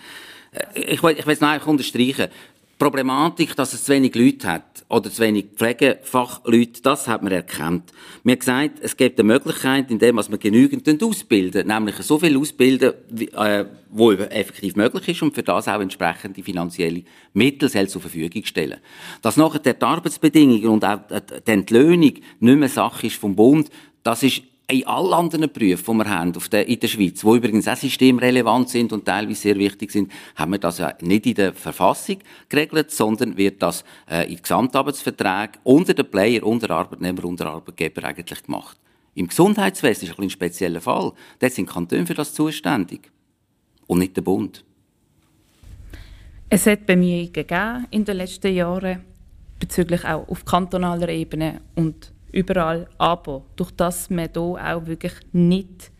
Äh, 0.52 0.96
Ich 0.96 1.02
will, 1.02 1.16
es 1.16 1.40
noch 1.40 1.66
unterstreichen. 1.66 2.28
Problematik, 2.80 3.58
dass 3.58 3.74
es 3.74 3.84
zu 3.84 3.92
wenig 3.92 4.16
Leute 4.16 4.48
hat 4.48 4.86
oder 4.88 5.12
zu 5.12 5.22
wenig 5.22 5.48
Pflegefachleute, 5.58 6.82
das 6.82 7.10
hat 7.10 7.22
man 7.22 7.34
erkannt. 7.34 7.92
Haben 8.26 8.40
gesagt, 8.40 8.80
es 8.82 8.96
gibt 8.96 9.20
eine 9.20 9.28
Möglichkeit, 9.28 9.92
indem 9.92 10.16
wir 10.16 10.38
genügend 10.38 11.04
ausbilden, 11.04 11.68
nämlich 11.68 11.98
so 11.98 12.18
viel 12.18 12.38
ausbilden, 12.38 12.94
wie, 13.10 13.28
äh, 13.28 13.66
wo 13.90 14.14
effektiv 14.14 14.78
möglich 14.78 15.10
ist 15.10 15.22
und 15.22 15.36
für 15.36 15.44
das 15.44 15.68
auch 15.68 15.82
entsprechende 15.82 16.42
finanzielle 16.42 17.04
Mittel 17.34 17.68
selbst 17.68 17.92
zur 17.92 18.02
Verfügung 18.02 18.46
stellen. 18.46 18.80
Dass 19.22 19.36
nachher 19.36 19.60
die 19.60 19.82
Arbeitsbedingungen 19.82 20.70
und 20.70 20.86
auch 20.86 21.02
die 21.46 21.52
Entlöhnung 21.52 22.14
nicht 22.40 22.40
mehr 22.40 22.70
Sache 22.70 23.08
ist 23.08 23.18
vom 23.18 23.36
Bund, 23.36 23.70
das 24.04 24.24
ist 24.24 24.42
in 24.70 24.86
allen 24.86 25.14
anderen 25.14 25.52
Berufen, 25.52 25.98
die 25.98 26.06
wir 26.06 26.10
haben 26.10 26.36
auf 26.36 26.48
der, 26.48 26.68
in 26.68 26.80
der 26.80 26.88
Schweiz, 26.88 27.22
die 27.22 27.28
übrigens 27.28 27.68
auch 27.68 27.76
systemrelevant 27.76 28.70
sind 28.70 28.94
und 28.94 29.06
teilweise 29.06 29.42
sehr 29.42 29.56
wichtig 29.56 29.92
sind, 29.92 30.12
haben 30.36 30.52
wir 30.52 30.60
das 30.60 30.78
ja 30.78 30.94
nicht 31.02 31.26
in 31.26 31.34
der 31.34 31.54
Verfassung 31.54 32.18
geregelt, 32.50 32.92
sondern 32.92 33.36
wird 33.36 33.62
das 33.62 33.84
äh, 34.10 34.32
in 34.32 34.42
Gesamtarbeitsverträgen 34.42 35.62
unter 35.64 35.94
den 35.94 36.10
Player, 36.10 36.44
unter 36.44 36.70
Arbeitnehmer, 36.70 37.26
unter 37.26 37.48
Arbeitgeber 37.48 38.04
eigentlich 38.04 38.44
gemacht. 38.44 38.78
Im 39.16 39.28
Gesundheitswesen 39.28 40.08
ist 40.08 40.18
ein, 40.18 40.24
ein 40.24 40.30
spezieller 40.30 40.82
Fall. 40.82 41.14
Dort 41.40 41.54
sind 41.54 41.68
Kantone 41.68 42.06
für 42.06 42.14
das 42.14 42.34
zuständig 42.34 43.12
und 43.88 44.00
nicht 44.00 44.16
der 44.16 44.22
Bund. 44.22 44.64
Es 46.50 46.66
hat 46.68 46.86
Bemühungen 46.86 47.34
gegeben 47.34 47.88
in 47.90 48.06
den 48.06 48.18
letzten 48.18 48.54
Jahren, 48.54 49.04
bezüglich 49.60 50.06
auch 50.06 50.28
auf 50.28 50.46
kantonaler 50.46 51.10
Ebene 51.10 51.62
und 51.76 52.12
überall. 52.32 52.88
Aber 52.98 53.44
durch 53.56 53.72
das 53.72 54.10
man 54.10 54.30
hier 54.34 54.42
auch 54.42 54.86
wirklich 54.86 55.14
nicht 55.32 55.92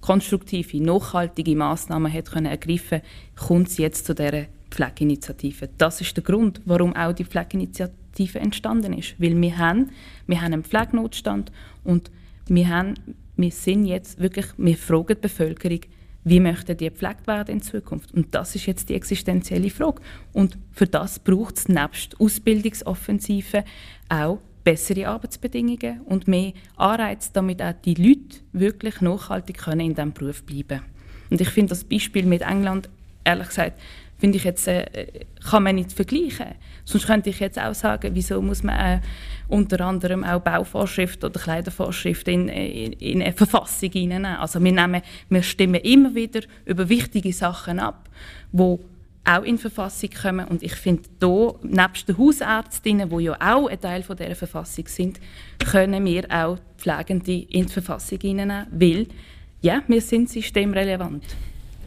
konstruktive, 0.00 0.82
nachhaltige 0.82 1.56
Massnahmen 1.56 2.12
hat 2.12 2.30
können 2.30 2.46
ergreifen 2.46 3.02
kommt 3.36 3.68
es 3.68 3.78
jetzt 3.78 4.06
zu 4.06 4.14
dieser 4.14 4.46
Pflegeinitiative. 4.70 5.68
Das 5.78 6.00
ist 6.00 6.16
der 6.16 6.24
Grund, 6.24 6.60
warum 6.64 6.94
auch 6.94 7.12
die 7.12 7.24
Pflegeinitiative 7.24 8.38
entstanden 8.38 8.92
ist. 8.92 9.20
Weil 9.20 9.40
wir 9.40 9.58
haben, 9.58 9.90
wir 10.26 10.40
haben 10.40 10.52
einen 10.52 10.64
Pflegenotstand 10.64 11.50
und 11.84 12.10
wir, 12.46 12.68
haben, 12.68 12.94
wir 13.36 13.50
sind 13.50 13.86
jetzt 13.86 14.20
wirklich, 14.20 14.46
wir 14.56 14.76
fragen 14.76 15.16
die 15.16 15.22
Bevölkerung, 15.22 15.80
wie 16.24 16.40
möchten 16.40 16.76
die 16.76 16.88
gepflegt 16.88 17.26
werden 17.26 17.54
in 17.54 17.62
Zukunft? 17.62 18.12
Und 18.12 18.34
das 18.34 18.54
ist 18.54 18.66
jetzt 18.66 18.88
die 18.88 18.94
existenzielle 18.94 19.70
Frage. 19.70 20.02
Und 20.32 20.58
für 20.72 20.86
das 20.86 21.18
braucht 21.18 21.56
es 21.56 21.68
nebst 21.68 22.20
Ausbildungsoffensive 22.20 23.64
auch 24.08 24.38
bessere 24.68 25.08
Arbeitsbedingungen 25.08 26.02
und 26.02 26.28
mehr 26.28 26.52
Anreize, 26.76 27.30
damit 27.32 27.62
auch 27.62 27.72
die 27.86 27.94
Leute 27.94 28.40
wirklich 28.52 29.00
nachhaltig 29.00 29.56
können 29.56 29.80
in 29.80 29.94
diesem 29.94 30.12
Beruf 30.12 30.42
bleiben 30.42 30.82
Und 31.30 31.40
ich 31.40 31.48
finde 31.48 31.70
das 31.70 31.84
Beispiel 31.84 32.26
mit 32.26 32.42
England, 32.42 32.90
ehrlich 33.24 33.48
gesagt, 33.48 33.80
finde 34.18 34.36
ich 34.36 34.44
jetzt, 34.44 34.68
äh, 34.68 35.06
kann 35.48 35.62
man 35.62 35.76
nicht 35.76 35.94
vergleichen. 35.94 36.48
Sonst 36.84 37.06
könnte 37.06 37.30
ich 37.30 37.40
jetzt 37.40 37.58
auch 37.58 37.74
sagen, 37.74 38.10
wieso 38.12 38.42
muss 38.42 38.62
man 38.62 38.78
äh, 38.78 39.00
unter 39.48 39.80
anderem 39.86 40.22
auch 40.22 40.40
Bauvorschriften 40.40 41.30
oder 41.30 41.40
Kleidervorschriften 41.40 42.34
in, 42.34 42.48
in, 42.50 42.92
in 42.92 43.22
eine 43.22 43.32
Verfassung 43.32 43.90
hineinnehmen. 43.90 44.36
Also 44.36 44.62
wir, 44.62 44.72
nehmen, 44.72 45.00
wir 45.30 45.42
stimmen 45.42 45.80
immer 45.80 46.14
wieder 46.14 46.40
über 46.66 46.90
wichtige 46.90 47.32
Sachen 47.32 47.78
ab, 47.78 48.10
wo 48.52 48.80
auch 49.24 49.42
in 49.42 49.56
die 49.56 49.62
Verfassung 49.62 50.10
kommen. 50.10 50.46
Und 50.48 50.62
ich 50.62 50.74
finde, 50.74 51.02
hier, 51.20 51.54
nebst 51.62 52.08
den 52.08 52.18
Hausärztinnen, 52.18 53.10
die 53.10 53.24
ja 53.24 53.36
auch 53.40 53.68
ein 53.68 53.80
Teil 53.80 54.02
von 54.02 54.16
dieser 54.16 54.34
Verfassung 54.34 54.86
sind, 54.86 55.20
können 55.70 56.04
wir 56.04 56.24
auch 56.30 56.58
Pflegende 56.78 57.40
in 57.42 57.66
die 57.66 57.72
Verfassung 57.72 58.18
hineinnehmen, 58.20 58.66
weil 58.70 59.06
ja, 59.60 59.82
wir 59.88 60.00
sind 60.00 60.30
systemrelevant. 60.30 61.24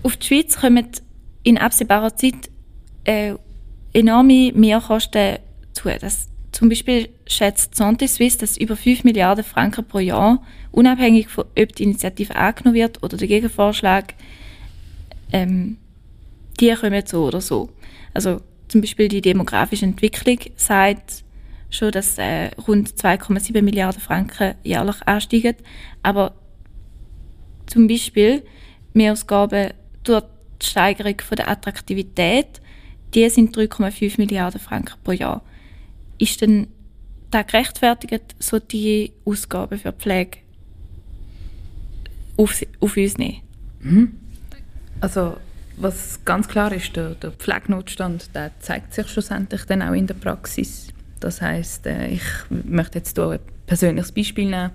Auf 0.03 0.17
die 0.17 0.27
Schweiz 0.27 0.59
kommen 0.59 0.87
in 1.43 1.57
absehbarer 1.57 2.15
Zeit 2.15 2.49
äh, 3.05 3.35
enorme 3.93 4.51
Mehrkosten 4.53 5.37
zu. 5.73 5.89
Das, 5.99 6.29
zum 6.51 6.69
Beispiel 6.69 7.09
schätzt 7.27 7.75
Santé 7.75 8.07
Suisse, 8.07 8.37
dass 8.37 8.57
über 8.57 8.75
5 8.75 9.03
Milliarden 9.03 9.43
Franken 9.43 9.85
pro 9.85 9.99
Jahr, 9.99 10.43
unabhängig 10.71 11.29
von 11.29 11.45
ob 11.57 11.75
die 11.75 11.83
Initiative 11.83 12.35
angenommen 12.35 12.75
wird 12.75 13.01
oder 13.03 13.17
der 13.17 13.27
Gegenvorschlag, 13.27 14.13
ähm, 15.31 15.77
die 16.61 16.73
kommen 16.75 17.03
so 17.05 17.25
oder 17.25 17.41
so. 17.41 17.69
Also 18.13 18.41
zum 18.67 18.81
Beispiel 18.81 19.07
die 19.07 19.21
demografische 19.21 19.85
Entwicklung 19.85 20.37
sagt 20.55 21.23
schon, 21.69 21.91
dass 21.91 22.17
äh, 22.17 22.51
rund 22.67 22.89
2,7 22.89 23.61
Milliarden 23.61 24.01
Franken 24.01 24.55
jährlich 24.63 25.01
ansteigen. 25.05 25.55
Aber 26.03 26.33
zum 27.65 27.87
Beispiel 27.87 28.43
Mehrausgaben 28.93 29.71
durch 30.03 30.23
die 30.61 30.65
Steigerung 30.65 31.19
von 31.21 31.37
der 31.37 31.49
Attraktivität 31.49 32.61
Die 33.13 33.29
sind 33.29 33.55
3,5 33.55 34.17
Milliarden 34.17 34.59
Franken 34.59 34.95
pro 35.03 35.11
Jahr. 35.11 35.43
Ist 36.17 36.41
denn 36.41 36.67
da 37.29 37.41
gerechtfertigt, 37.41 38.35
so 38.39 38.59
die 38.59 39.11
Ausgaben 39.25 39.79
für 39.79 39.91
Pflege 39.91 40.39
auf, 42.37 42.61
auf 42.79 42.97
uns 42.97 43.17
nehmen? 43.17 43.41
Mhm. 43.81 44.11
Also 45.01 45.35
was 45.77 46.23
ganz 46.25 46.47
klar 46.47 46.71
ist, 46.71 46.95
der, 46.95 47.15
der 47.15 47.31
Pflegenotstand 47.31 48.35
der 48.35 48.51
zeigt 48.59 48.93
sich 48.93 49.07
schlussendlich 49.07 49.65
dann 49.65 49.81
auch 49.81 49.93
in 49.93 50.07
der 50.07 50.13
Praxis. 50.13 50.87
Das 51.19 51.41
heißt, 51.41 51.85
äh, 51.87 52.07
ich 52.07 52.23
möchte 52.49 52.99
jetzt 52.99 53.15
hier 53.15 53.29
ein 53.29 53.39
persönliches 53.65 54.11
Beispiel 54.11 54.49
nehmen. 54.49 54.71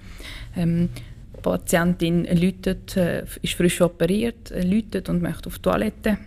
Ähm, 0.57 0.89
die 1.37 1.41
Patientin 1.43 2.25
läutet, 2.25 2.97
äh, 2.97 3.25
ist 3.43 3.55
frisch 3.55 3.81
operiert, 3.81 4.53
läutet 4.55 5.09
und 5.09 5.23
möchte 5.23 5.49
auf 5.49 5.57
die 5.57 5.63
Toilette. 5.63 6.19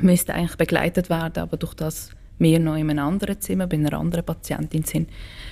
Müsste 0.00 0.34
eigentlich 0.34 0.56
begleitet 0.56 1.10
werden, 1.10 1.42
aber 1.42 1.56
durch 1.56 1.74
das 1.74 2.10
wir 2.38 2.60
noch 2.60 2.76
in 2.76 2.90
einem 2.90 2.98
anderen 3.00 3.40
Zimmer 3.40 3.66
bei 3.66 3.76
einer 3.76 3.92
anderen 3.94 4.24
Patientin 4.24 4.84
sind, 4.84 5.10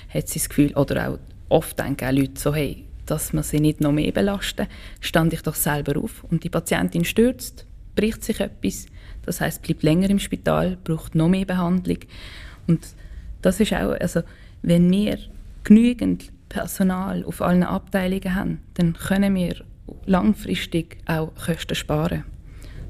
hat 0.09 0.29
sie 0.29 0.39
das 0.39 0.49
Gefühl, 0.49 0.73
oder 0.75 1.09
auch 1.09 1.19
oft 1.49 1.77
denken 1.77 2.05
auch 2.05 2.11
Leute 2.11 2.39
so, 2.39 2.55
hey, 2.55 2.85
dass 3.05 3.33
man 3.33 3.43
sie 3.43 3.59
nicht 3.59 3.81
noch 3.81 3.91
mehr 3.91 4.11
belasten, 4.11 4.67
stand 4.99 5.33
ich 5.33 5.41
doch 5.41 5.55
selber 5.55 5.99
auf 5.99 6.23
und 6.29 6.43
die 6.43 6.49
Patientin 6.49 7.05
stürzt, 7.05 7.66
bricht 7.97 8.23
sich 8.23 8.39
etwas, 8.39 8.85
das 9.25 9.41
heißt 9.41 9.61
bleibt 9.61 9.83
länger 9.83 10.09
im 10.09 10.19
Spital, 10.19 10.77
braucht 10.81 11.15
noch 11.15 11.27
mehr 11.27 11.45
Behandlung 11.45 11.99
und 12.67 12.87
das 13.41 13.59
ist 13.59 13.73
auch, 13.73 13.91
also 13.99 14.21
wenn 14.61 14.89
wir 14.89 15.17
genügend 15.63 16.31
Personal 16.49 17.25
auf 17.25 17.41
allen 17.41 17.63
Abteilungen 17.63 18.35
haben, 18.35 18.59
dann 18.75 18.93
können 18.93 19.35
wir 19.35 19.63
langfristig 20.05 20.97
auch 21.05 21.33
Kosten 21.35 21.75
sparen. 21.75 22.23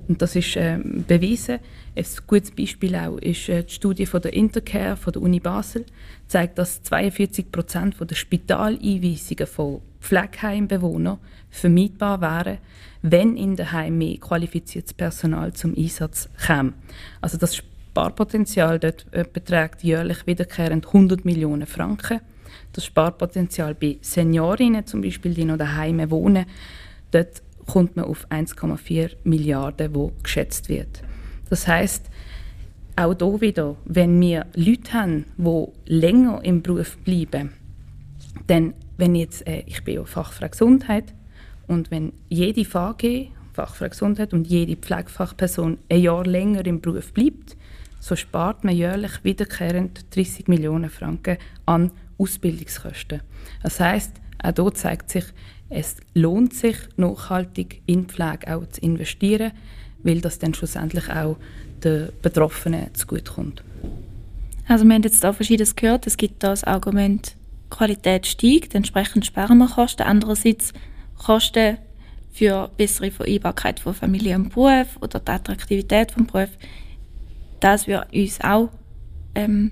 Und 0.08 0.22
das 0.22 0.36
ist 0.36 0.56
äh, 0.56 0.80
bewiesen. 0.84 1.60
Ein 1.96 2.06
gutes 2.28 2.52
Beispiel 2.52 2.96
auch 2.96 3.18
ist 3.18 3.50
äh, 3.50 3.64
die 3.64 3.74
Studie 3.74 4.06
von 4.06 4.22
der 4.22 4.34
Intercare 4.34 4.96
von 4.96 5.12
der 5.12 5.22
Uni 5.22 5.40
Basel 5.40 5.86
zeigt, 6.28 6.58
dass 6.58 6.82
42 6.84 7.52
Prozent 7.52 7.96
der 8.00 8.16
Spitaleinweisungen 8.16 9.48
von 9.48 9.82
Pflegeheimbewohnern 10.02 11.20
vermeidbar 11.50 12.22
wären, 12.22 12.58
wenn 13.02 13.38
in 13.38 13.56
der 13.56 13.72
Heim 13.72 13.98
mehr 13.98 14.18
qualifiziertes 14.18 14.94
Personal 14.94 15.54
zum 15.54 15.76
Einsatz 15.76 16.30
käme. 16.46 16.74
Also 17.22 17.38
das 17.38 17.56
Sparpotenzial 17.56 18.80
dort 18.80 19.06
äh, 19.12 19.26
beträgt 19.32 19.84
jährlich 19.84 20.28
wiederkehrend 20.28 20.88
100 20.88 21.26
Millionen 21.26 21.66
Franken. 21.66 22.22
Das 22.74 22.86
Sparpotenzial 22.86 23.76
bei 23.76 23.98
Seniorinnen 24.02 24.86
zum 24.86 25.02
Beispiel, 25.02 25.34
die 25.34 25.46
noch 25.46 25.58
daheim 25.58 26.10
wohnen, 26.12 26.46
dort 27.12 27.42
kommt 27.66 27.96
man 27.96 28.06
auf 28.06 28.28
1,4 28.30 29.12
Milliarden, 29.24 29.94
wo 29.94 30.12
geschätzt 30.24 30.70
wird. 30.70 31.02
Das 31.50 31.68
heißt, 31.68 32.10
auch 32.96 33.16
hier 33.18 33.42
wieder, 33.42 33.76
wenn 33.86 34.20
wir 34.20 34.48
Leute 34.56 34.94
haben, 34.94 35.26
die 35.38 35.66
länger 35.86 36.44
im 36.44 36.62
Beruf 36.62 36.98
bleiben, 36.98 37.54
dann, 38.48 38.74
wenn 38.98 39.16
jetzt, 39.16 39.48
äh, 39.48 39.64
ich 39.66 39.84
bin 39.84 39.96
ja 39.96 40.06
Fachfrau 40.06 40.50
Gesundheit, 40.50 41.14
und 41.68 41.92
wenn 41.92 42.14
jede 42.30 42.64
VG, 42.64 43.30
Fachfrau 43.54 43.90
Gesundheit, 43.90 44.34
und 44.34 44.48
jede 44.48 44.76
Pflegefachperson 44.76 45.78
ein 45.90 46.02
Jahr 46.02 46.26
länger 46.26 46.66
im 46.66 46.82
Beruf 46.82 47.14
bleibt, 47.14 47.58
so 48.00 48.16
spart 48.16 48.64
man 48.64 48.76
jährlich 48.76 49.24
wiederkehrend 49.24 50.06
30 50.16 50.48
Millionen 50.48 50.90
Franken 50.90 51.38
an 51.66 51.92
Ausbildungskosten. 52.18 53.22
Das 53.64 53.80
heißt, 53.80 54.14
auch 54.44 54.54
hier 54.56 54.74
zeigt 54.74 55.10
sich, 55.10 55.26
es 55.70 55.98
lohnt 56.14 56.54
sich, 56.54 56.78
nachhaltig 56.96 57.82
in 57.86 58.06
Pflege 58.06 58.56
auch 58.56 58.68
zu 58.70 58.82
investieren, 58.82 59.52
weil 60.04 60.22
das 60.22 60.40
dann 60.40 60.54
schlussendlich 60.54 61.10
auch 61.10 61.38
den 61.84 62.10
Betroffenen 62.22 62.94
zugutekommt. 62.94 63.64
Also 64.68 64.86
wir 64.86 64.96
haben 64.96 65.04
jetzt 65.04 65.24
da 65.24 65.34
Verschiedenes 65.34 65.76
gehört. 65.76 66.08
Es 66.08 66.18
gibt 66.18 66.44
das 66.44 66.64
Argument, 66.64 67.37
Qualität 67.70 68.28
steigt, 68.28 68.76
entsprechend 68.76 69.26
sparen 69.26 69.58
wir 69.58 69.68
Kosten. 69.68 70.04
Andererseits 70.04 70.74
Kosten 71.18 71.78
für 72.32 72.70
bessere 72.78 73.12
Vereinbarkeit 73.12 73.80
von 73.80 73.94
Familie 73.94 74.36
und 74.36 74.54
Beruf 74.54 74.88
oder 75.02 75.20
die 75.20 75.32
Attraktivität 75.32 76.16
des 76.16 76.28
Berufs. 76.28 76.52
Das 77.60 77.88
wird 77.88 78.14
uns 78.14 78.40
auch 78.42 78.70
ähm, 79.34 79.72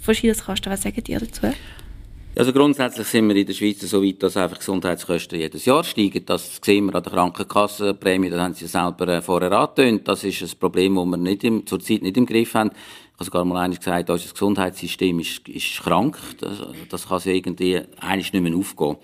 Verschiedenes 0.00 0.44
kosten. 0.44 0.70
Was 0.70 0.82
sagt 0.82 1.08
ihr 1.08 1.20
dazu? 1.20 1.48
Also 2.36 2.52
grundsätzlich 2.52 3.06
sind 3.06 3.28
wir 3.28 3.36
in 3.36 3.46
der 3.46 3.52
Schweiz 3.52 3.80
so 3.82 4.02
weit, 4.02 4.20
dass 4.20 4.36
einfach 4.36 4.58
Gesundheitskosten 4.58 5.38
jedes 5.38 5.66
Jahr 5.66 5.84
steigen. 5.84 6.26
Das 6.26 6.58
sehen 6.60 6.86
wir 6.86 6.94
an 6.96 7.02
der 7.04 7.12
Krankenkassenprämie, 7.12 8.28
das 8.28 8.40
haben 8.40 8.54
Sie 8.54 8.66
selber 8.66 9.06
äh, 9.06 9.22
vorher 9.22 9.52
angetönt. 9.52 10.08
Das 10.08 10.24
ist 10.24 10.42
ein 10.42 10.58
Problem, 10.58 10.96
das 10.96 11.42
wir 11.42 11.66
zurzeit 11.66 12.02
nicht 12.02 12.16
im 12.16 12.26
Griff 12.26 12.54
haben. 12.54 12.72
Ich 13.14 13.20
habe 13.20 13.24
sogar 13.26 13.44
mal 13.44 13.62
eines 13.62 13.78
gesagt, 13.78 14.10
unser 14.10 14.32
Gesundheitssystem 14.32 15.20
ist, 15.20 15.48
ist 15.48 15.80
krank. 15.80 16.18
Das, 16.40 16.62
das 16.88 17.08
kann 17.08 17.20
irgendwie 17.24 17.80
eigentlich 18.00 18.32
nicht 18.32 18.42
mehr 18.42 18.56
aufgehen. 18.56 18.96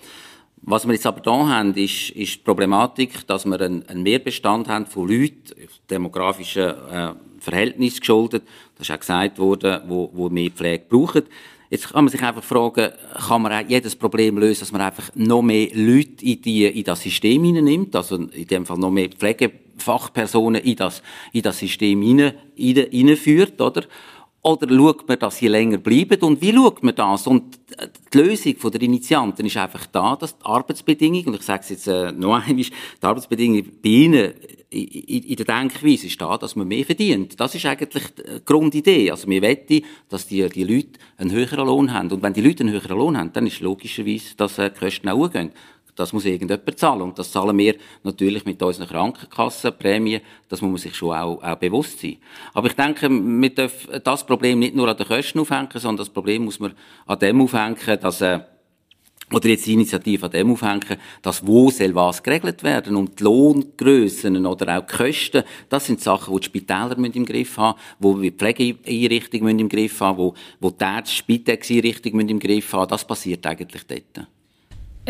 Was 0.63 0.85
wir 0.85 0.93
jetzt 0.93 1.07
aber 1.07 1.21
da 1.21 1.47
haben, 1.47 1.73
ist, 1.75 2.09
ist 2.09 2.35
die 2.35 2.43
Problematik, 2.43 3.25
dass 3.25 3.45
wir 3.45 3.59
einen, 3.61 3.87
einen 3.87 4.03
Mehrbestand 4.03 4.67
haben 4.67 4.85
von 4.85 5.07
Leuten, 5.07 5.53
demografischen 5.89 6.73
äh, 6.91 7.13
Verhältnis 7.39 8.01
geschuldet. 8.01 8.43
Das 8.77 8.89
ist 8.89 8.93
auch 8.93 8.99
gesagt 8.99 9.39
worden, 9.39 9.81
wo, 9.87 10.09
wo 10.13 10.29
mehr 10.29 10.51
Pflege 10.51 10.83
brauchen. 10.89 11.23
Jetzt 11.69 11.87
kann 11.87 12.03
man 12.03 12.11
sich 12.11 12.21
einfach 12.21 12.43
fragen, 12.43 12.91
kann 13.27 13.41
man 13.41 13.69
jedes 13.69 13.95
Problem 13.95 14.37
lösen, 14.37 14.59
dass 14.59 14.73
man 14.73 14.81
einfach 14.81 15.09
noch 15.15 15.41
mehr 15.41 15.69
Leute 15.73 16.25
in, 16.25 16.41
die, 16.41 16.65
in 16.65 16.83
das 16.83 17.01
System 17.01 17.45
hineinnimmt, 17.45 17.95
also 17.95 18.17
in 18.17 18.45
dem 18.45 18.65
Fall 18.65 18.77
noch 18.77 18.91
mehr 18.91 19.09
Pflegefachpersonen 19.81 20.61
in 20.61 20.75
das, 20.75 21.01
in 21.33 21.41
das 21.41 21.59
System 21.59 22.01
hineinführt, 22.55 23.59
oder? 23.59 23.83
Oder 24.43 24.67
schaut 24.75 25.07
man, 25.07 25.19
dass 25.19 25.37
sie 25.37 25.47
länger 25.47 25.77
bleiben? 25.77 26.19
Und 26.21 26.41
wie 26.41 26.51
schaut 26.51 26.81
man 26.81 26.95
das? 26.95 27.27
Und 27.27 27.59
die 28.11 28.17
Lösung 28.17 28.71
der 28.71 28.81
Initianten 28.81 29.45
ist 29.45 29.57
einfach 29.57 29.85
da, 29.85 30.15
dass 30.15 30.35
die 30.35 30.45
Arbeitsbedingungen, 30.45 31.27
und 31.27 31.35
ich 31.35 31.43
sage 31.43 31.61
es 31.61 31.69
jetzt 31.69 31.87
äh, 31.87 32.11
noch 32.11 32.33
einmal, 32.33 32.55
die 32.55 32.71
Arbeitsbedingungen 33.01 33.71
bei 33.83 33.89
ihnen 33.89 34.33
in, 34.71 35.35
der 35.35 35.45
Denkweise 35.45 36.07
ist 36.07 36.19
da, 36.19 36.37
dass 36.37 36.55
man 36.55 36.67
mehr 36.67 36.85
verdient. 36.85 37.39
Das 37.39 37.53
ist 37.53 37.65
eigentlich 37.65 38.05
die 38.15 38.23
Grundidee. 38.45 39.11
Also 39.11 39.27
wir 39.27 39.41
wetten, 39.41 39.83
dass 40.09 40.27
die, 40.27 40.47
die 40.49 40.63
Leute 40.63 40.99
einen 41.17 41.31
höheren 41.31 41.67
Lohn 41.67 41.93
haben. 41.93 42.09
Und 42.09 42.23
wenn 42.23 42.33
die 42.33 42.41
Leute 42.41 42.63
einen 42.63 42.73
höheren 42.73 42.97
Lohn 42.97 43.17
haben, 43.17 43.33
dann 43.33 43.45
ist 43.45 43.59
logischerweise, 43.59 44.35
dass 44.37 44.57
äh, 44.57 44.71
die 44.71 44.79
Kosten 44.79 45.09
auch 45.09 45.17
hochgehen. 45.17 45.51
Das 45.95 46.13
muss 46.13 46.25
irgendjemand 46.25 46.79
zahlen. 46.79 47.01
Und 47.01 47.19
das 47.19 47.31
zahlen 47.31 47.57
wir 47.57 47.75
natürlich 48.03 48.45
mit 48.45 48.61
unseren 48.61 48.87
Krankenkassenprämien. 48.87 50.21
Das 50.47 50.61
muss 50.61 50.71
man 50.71 50.77
sich 50.77 50.95
schon 50.95 51.15
auch, 51.15 51.43
auch 51.43 51.55
bewusst 51.55 51.99
sein. 51.99 52.17
Aber 52.53 52.67
ich 52.67 52.75
denke, 52.75 53.09
wir 53.09 53.49
dürfen 53.49 54.01
das 54.03 54.25
Problem 54.25 54.59
nicht 54.59 54.75
nur 54.75 54.87
an 54.87 54.97
den 54.97 55.07
Kosten 55.07 55.39
aufhängen, 55.39 55.69
sondern 55.73 55.97
das 55.97 56.09
Problem 56.09 56.45
muss 56.45 56.59
man 56.59 56.73
an 57.05 57.19
dem 57.19 57.41
aufhängen, 57.41 57.99
dass, 58.01 58.21
äh, 58.21 58.39
oder 59.31 59.47
jetzt 59.47 59.65
die 59.65 59.73
Initiative 59.73 60.25
an 60.25 60.31
dem 60.31 60.51
aufhängen, 60.51 60.97
dass 61.21 61.45
wo 61.45 61.69
soll 61.69 61.95
was 61.95 62.21
geregelt 62.21 62.63
werden 62.63 62.95
und 62.95 63.19
die 63.19 63.23
Lohngrössen 63.23 64.45
oder 64.45 64.77
auch 64.77 64.85
die 64.85 64.97
Kosten, 64.97 65.43
das 65.69 65.85
sind 65.85 66.01
Sachen, 66.01 66.33
die 66.33 66.39
die 66.41 66.45
Spitäler 66.45 66.97
im 66.97 67.25
Griff 67.25 67.57
haben, 67.57 67.79
wo 67.99 68.17
die 68.17 68.31
Pflegeeinrichtungen 68.31 69.59
im 69.59 69.69
Griff 69.69 69.99
haben, 70.01 70.17
wo, 70.17 70.33
wo 70.59 70.69
die 70.69 70.85
Spitex-Einrichtungen 71.05 72.27
im 72.27 72.39
Griff 72.39 72.73
haben. 72.73 72.89
Das 72.89 73.05
passiert 73.05 73.45
eigentlich 73.45 73.83
dort. 73.87 74.27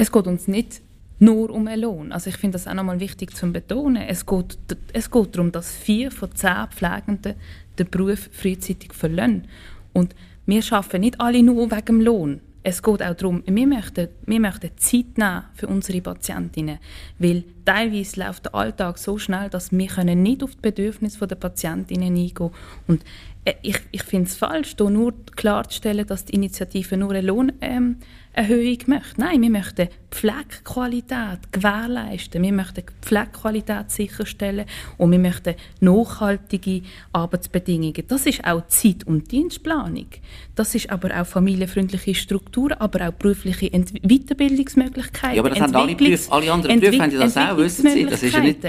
Es 0.01 0.11
geht 0.11 0.25
uns 0.25 0.47
nicht 0.47 0.81
nur 1.19 1.51
um 1.51 1.67
einen 1.67 1.83
Lohn. 1.83 2.11
Also 2.11 2.31
ich 2.31 2.37
finde 2.37 2.55
das 2.55 2.67
auch 2.67 2.73
nochmal 2.73 2.99
wichtig 2.99 3.35
zu 3.35 3.51
betonen. 3.51 4.01
Es 4.07 4.25
geht, 4.25 4.57
es 4.93 5.11
geht 5.11 5.35
darum, 5.35 5.51
dass 5.51 5.77
vier 5.77 6.09
von 6.09 6.33
zehn 6.33 6.65
Pflegenden 6.71 7.35
den 7.77 7.87
Beruf 7.87 8.27
frühzeitig 8.31 8.95
verlassen. 8.95 9.47
Und 9.93 10.15
wir 10.47 10.63
arbeiten 10.71 11.01
nicht 11.01 11.21
alle 11.21 11.43
nur 11.43 11.69
wegen 11.69 11.85
dem 11.85 12.01
Lohn. 12.01 12.41
Es 12.63 12.81
geht 12.81 13.03
auch 13.03 13.13
darum, 13.13 13.43
wir 13.45 13.67
möchten, 13.67 14.07
wir 14.25 14.39
möchten 14.39 14.71
Zeit 14.75 15.19
nehmen 15.19 15.43
für 15.53 15.67
unsere 15.67 16.01
Patientinnen, 16.01 16.79
weil 17.19 17.43
teilweise 17.63 18.21
läuft 18.21 18.45
der 18.45 18.55
Alltag 18.55 18.97
so 18.97 19.19
schnell, 19.19 19.49
dass 19.49 19.71
wir 19.71 20.03
nicht 20.03 20.41
auf 20.41 20.55
die 20.55 20.61
Bedürfnisse 20.63 21.27
der 21.27 21.35
Patientinnen 21.35 22.07
eingehen 22.07 22.33
können. 22.33 22.53
Und 22.87 23.03
äh, 23.45 23.53
ich, 23.61 23.77
ich 23.91 24.01
finde 24.01 24.29
es 24.29 24.35
falsch, 24.35 24.73
hier 24.75 24.89
nur 24.89 25.13
klarzustellen, 25.35 26.07
dass 26.07 26.25
die 26.25 26.33
Initiative 26.33 26.97
nur 26.97 27.11
eine 27.11 27.21
Lohn... 27.21 27.51
Ähm, 27.61 27.97
Erhöhung 28.33 28.77
möchte. 28.87 29.19
Nein, 29.19 29.41
wir 29.41 29.49
möchten 29.49 29.89
Pflegequalität 30.09 31.51
gewährleisten. 31.51 32.41
Wir 32.41 32.53
möchten 32.53 32.83
Pflegequalität 33.01 33.91
sicherstellen 33.91 34.65
und 34.97 35.11
wir 35.11 35.19
möchten 35.19 35.55
nachhaltige 35.81 36.81
Arbeitsbedingungen. 37.11 38.03
Das 38.07 38.25
ist 38.25 38.45
auch 38.45 38.65
Zeit- 38.67 39.05
und 39.05 39.31
Dienstplanung. 39.31 40.07
Das 40.55 40.75
ist 40.75 40.89
aber 40.89 41.19
auch 41.19 41.25
familienfreundliche 41.25 42.15
Strukturen, 42.15 42.73
aber 42.73 43.09
auch 43.09 43.13
berufliche 43.13 43.71
Ent 43.71 43.93
Weiterbildungsmöglichkeiten. 44.01 45.35
Ja, 45.35 45.41
aber 45.41 45.49
das 45.49 45.61
haben 45.61 45.75
alle, 45.75 45.95
Berufe, 45.95 46.31
alle 46.31 46.51
anderen 46.51 46.79
Berufe 46.79 47.01
haben 47.01 47.19
das 47.19 47.37
auch, 47.37 47.57
wissen 47.57 47.89
Sie. 47.89 48.05
Das 48.05 48.23
ist 48.23 48.33
ja 48.33 48.39
nicht... 48.39 48.59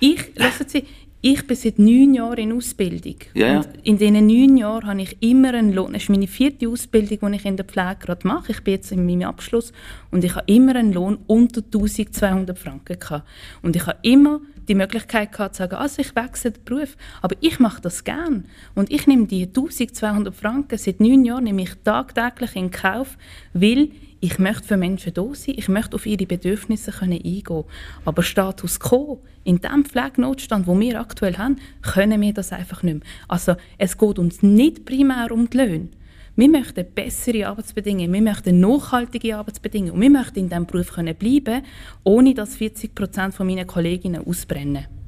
Ich, 0.00 0.36
lassen 0.36 0.68
Sie, 0.68 0.84
ich 1.22 1.46
bin 1.46 1.56
seit 1.56 1.78
neun 1.78 2.14
Jahren 2.14 2.38
in 2.38 2.52
Ausbildung. 2.52 3.16
Ja. 3.34 3.58
Und 3.58 3.68
in 3.82 3.98
diesen 3.98 4.26
neun 4.26 4.56
Jahren 4.56 4.86
habe 4.86 5.02
ich 5.02 5.16
immer 5.20 5.52
einen 5.52 5.72
Lohn. 5.72 5.92
Das 5.92 6.04
ist 6.04 6.08
meine 6.08 6.26
vierte 6.26 6.68
Ausbildung, 6.68 7.30
die 7.30 7.36
ich 7.36 7.44
in 7.44 7.56
der 7.56 7.66
Pflege 7.66 7.96
gerade 8.00 8.26
mache. 8.26 8.52
Ich 8.52 8.64
bin 8.64 8.74
jetzt 8.74 8.90
in 8.90 9.04
meinem 9.04 9.28
Abschluss 9.28 9.72
und 10.10 10.24
ich 10.24 10.34
habe 10.34 10.50
immer 10.50 10.74
einen 10.76 10.92
Lohn 10.92 11.18
unter 11.26 11.60
1200 11.60 12.58
Franken 12.58 12.98
gehabt. 12.98 13.28
Und 13.60 13.76
ich 13.76 13.86
habe 13.86 13.98
immer 14.02 14.40
die 14.68 14.74
Möglichkeit 14.74 15.32
gehabt, 15.32 15.56
zu 15.56 15.62
sagen, 15.62 15.74
also 15.74 16.00
ich 16.00 16.14
wechsle 16.14 16.52
den 16.52 16.64
Beruf, 16.64 16.96
aber 17.20 17.36
ich 17.40 17.58
mache 17.58 17.82
das 17.82 18.04
gern 18.04 18.44
und 18.74 18.90
ich 18.92 19.06
nehme 19.06 19.26
die 19.26 19.42
1200 19.42 20.34
Franken 20.34 20.78
seit 20.78 21.00
neun 21.00 21.24
Jahren 21.24 21.44
nehme 21.44 21.62
ich 21.62 21.74
tagtäglich 21.82 22.54
in 22.54 22.70
Kauf, 22.70 23.18
weil 23.52 23.90
ich 24.20 24.38
möchte 24.38 24.68
für 24.68 24.76
Menschen 24.76 25.14
da 25.14 25.24
sein, 25.34 25.54
ich 25.56 25.68
möchte 25.68 25.96
auf 25.96 26.06
ihre 26.06 26.26
Bedürfnisse 26.26 26.92
können 26.92 27.12
eingehen. 27.12 27.64
Aber 28.04 28.22
Status 28.22 28.78
quo, 28.78 29.20
in 29.44 29.60
dem 29.60 29.84
Pflegenotstand, 29.84 30.66
wo 30.66 30.78
wir 30.78 31.00
aktuell 31.00 31.38
haben, 31.38 31.56
können 31.82 32.20
wir 32.20 32.34
das 32.34 32.52
einfach 32.52 32.82
nicht 32.82 32.98
mehr. 32.98 33.06
Also 33.28 33.56
es 33.78 33.96
geht 33.96 34.18
uns 34.18 34.42
nicht 34.42 34.84
primär 34.84 35.32
um 35.32 35.48
die 35.48 35.56
Löhne. 35.56 35.88
Wir 36.36 36.48
möchten 36.48 36.86
bessere 36.94 37.48
Arbeitsbedingungen, 37.48 38.12
wir 38.12 38.22
möchten 38.22 38.60
nachhaltige 38.60 39.36
Arbeitsbedingungen 39.36 39.94
und 39.94 40.00
wir 40.00 40.10
möchten 40.10 40.38
in 40.38 40.48
diesem 40.48 40.66
Beruf 40.66 40.92
können 40.92 41.14
bleiben, 41.14 41.62
ohne 42.04 42.34
dass 42.34 42.56
40 42.56 42.94
Prozent 42.94 43.38
meiner 43.40 43.64
Kolleginnen 43.64 44.26
ausbrennen. 44.26 44.99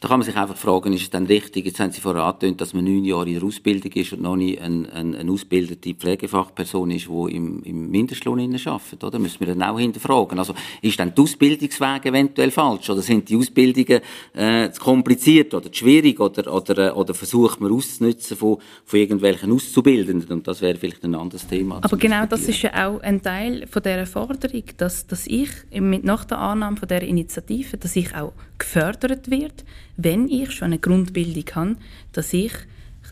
Da 0.00 0.06
kann 0.06 0.20
man 0.20 0.24
sich 0.24 0.36
einfach 0.36 0.56
fragen, 0.56 0.92
ist 0.92 1.02
es 1.02 1.10
dann 1.10 1.26
richtig, 1.26 1.66
jetzt 1.66 1.80
haben 1.80 1.90
Sie 1.90 2.00
vorher 2.00 2.22
angetönt, 2.22 2.60
dass 2.60 2.72
man 2.72 2.84
neun 2.84 3.04
Jahre 3.04 3.26
in 3.26 3.34
der 3.34 3.42
Ausbildung 3.42 3.90
ist 3.90 4.12
und 4.12 4.22
noch 4.22 4.36
nicht 4.36 4.60
eine, 4.60 4.88
eine, 4.92 5.18
eine 5.18 5.32
ausgebildete 5.32 5.92
Pflegefachperson 5.92 6.92
ist, 6.92 7.08
die 7.08 7.34
im, 7.34 7.64
im 7.64 7.90
Mindestlohn 7.90 8.38
arbeitet, 8.38 9.02
oder? 9.02 9.18
Müssen 9.18 9.40
wir 9.40 9.48
dann 9.48 9.62
auch 9.64 9.76
hinterfragen. 9.76 10.38
Also, 10.38 10.54
ist 10.82 11.00
dann 11.00 11.12
der 11.16 11.24
Ausbildungsweg 11.24 12.06
eventuell 12.06 12.52
falsch? 12.52 12.88
Oder 12.90 13.02
sind 13.02 13.28
die 13.28 13.34
Ausbildungen, 13.34 14.00
äh, 14.34 14.70
zu 14.70 14.80
kompliziert 14.80 15.52
oder 15.52 15.72
zu 15.72 15.80
schwierig? 15.80 16.20
Oder, 16.20 16.54
oder, 16.54 16.96
oder 16.96 17.12
versucht 17.12 17.60
man 17.60 17.72
auszunutzen 17.72 18.36
von, 18.36 18.58
von 18.84 19.00
irgendwelchen 19.00 19.50
Auszubildenden? 19.50 20.30
Und 20.30 20.46
das 20.46 20.60
wäre 20.60 20.78
vielleicht 20.78 21.02
ein 21.02 21.16
anderes 21.16 21.44
Thema. 21.44 21.80
Aber 21.82 21.96
genau 21.96 22.24
das 22.24 22.42
ist 22.42 22.62
ja 22.62 22.88
auch 22.88 23.00
ein 23.00 23.20
Teil 23.20 23.66
von 23.66 23.82
dieser 23.82 24.06
Forderung, 24.06 24.62
dass, 24.76 25.08
dass 25.08 25.26
ich 25.26 25.50
mit, 25.72 26.04
nach 26.04 26.24
der 26.24 26.38
Annahme 26.38 26.76
von 26.76 26.86
dieser 26.86 27.02
Initiative, 27.02 27.76
dass 27.78 27.96
ich 27.96 28.14
auch 28.14 28.32
gefördert 28.58 29.30
werde, 29.30 29.64
wenn 29.98 30.28
ich 30.28 30.52
schon 30.52 30.66
eine 30.66 30.78
Grundbildung 30.78 31.44
habe, 31.54 31.76
dass 32.12 32.32
ich 32.32 32.52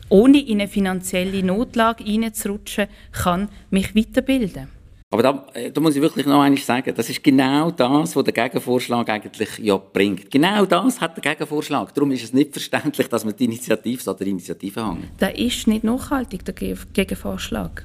ohne 0.08 0.38
in 0.38 0.60
eine 0.60 0.68
finanzielle 0.68 1.42
Notlage 1.42 2.04
hineinzurutschen, 2.04 2.86
kann 3.12 3.48
mich 3.70 3.94
weiterbilden. 3.94 4.68
Aber 5.10 5.22
da, 5.22 5.46
äh, 5.54 5.70
da, 5.70 5.80
muss 5.80 5.96
ich 5.96 6.02
wirklich 6.02 6.26
noch 6.26 6.40
einmal 6.40 6.58
sagen, 6.58 6.92
das 6.94 7.08
ist 7.08 7.22
genau 7.22 7.70
das, 7.70 8.14
was 8.14 8.24
der 8.24 8.32
Gegenvorschlag 8.32 9.08
eigentlich 9.08 9.58
ja 9.58 9.76
bringt. 9.76 10.30
Genau 10.30 10.64
das 10.64 11.00
hat 11.00 11.16
der 11.16 11.32
Gegenvorschlag. 11.32 11.92
Darum 11.94 12.10
ist 12.12 12.24
es 12.24 12.32
nicht 12.32 12.52
verständlich, 12.52 13.08
dass 13.08 13.24
man 13.24 13.34
die 13.36 13.44
Initiative 13.44 14.10
an 14.10 14.16
der 14.16 14.26
Initiative 14.26 14.84
hängt. 14.84 15.20
Der 15.20 15.36
ist 15.38 15.66
nicht 15.66 15.84
nachhaltig, 15.84 16.44
der 16.44 16.54
Gegenvorschlag. 16.54 17.84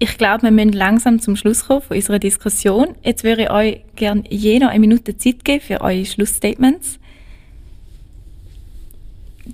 Ich 0.00 0.16
glaube, 0.18 0.44
wir 0.44 0.50
müssen 0.50 0.72
langsam 0.72 1.20
zum 1.20 1.36
Schluss 1.36 1.66
kommen 1.66 1.82
von 1.82 1.96
unserer 1.96 2.18
Diskussion. 2.18 2.94
Jetzt 3.02 3.22
würde 3.22 3.42
ich 3.42 3.50
euch 3.50 3.80
gerne 3.96 4.24
jeder 4.28 4.70
eine 4.70 4.80
Minute 4.80 5.16
Zeit 5.16 5.44
geben 5.44 5.60
für 5.60 5.80
eure 5.82 6.06
Schlussstatements. 6.06 6.99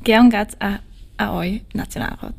Gerne 0.04 0.28
geht 0.28 0.48
es 0.48 0.60
an, 0.60 0.78
an 1.16 1.28
euch, 1.30 1.60
Nationalrat. 1.72 2.34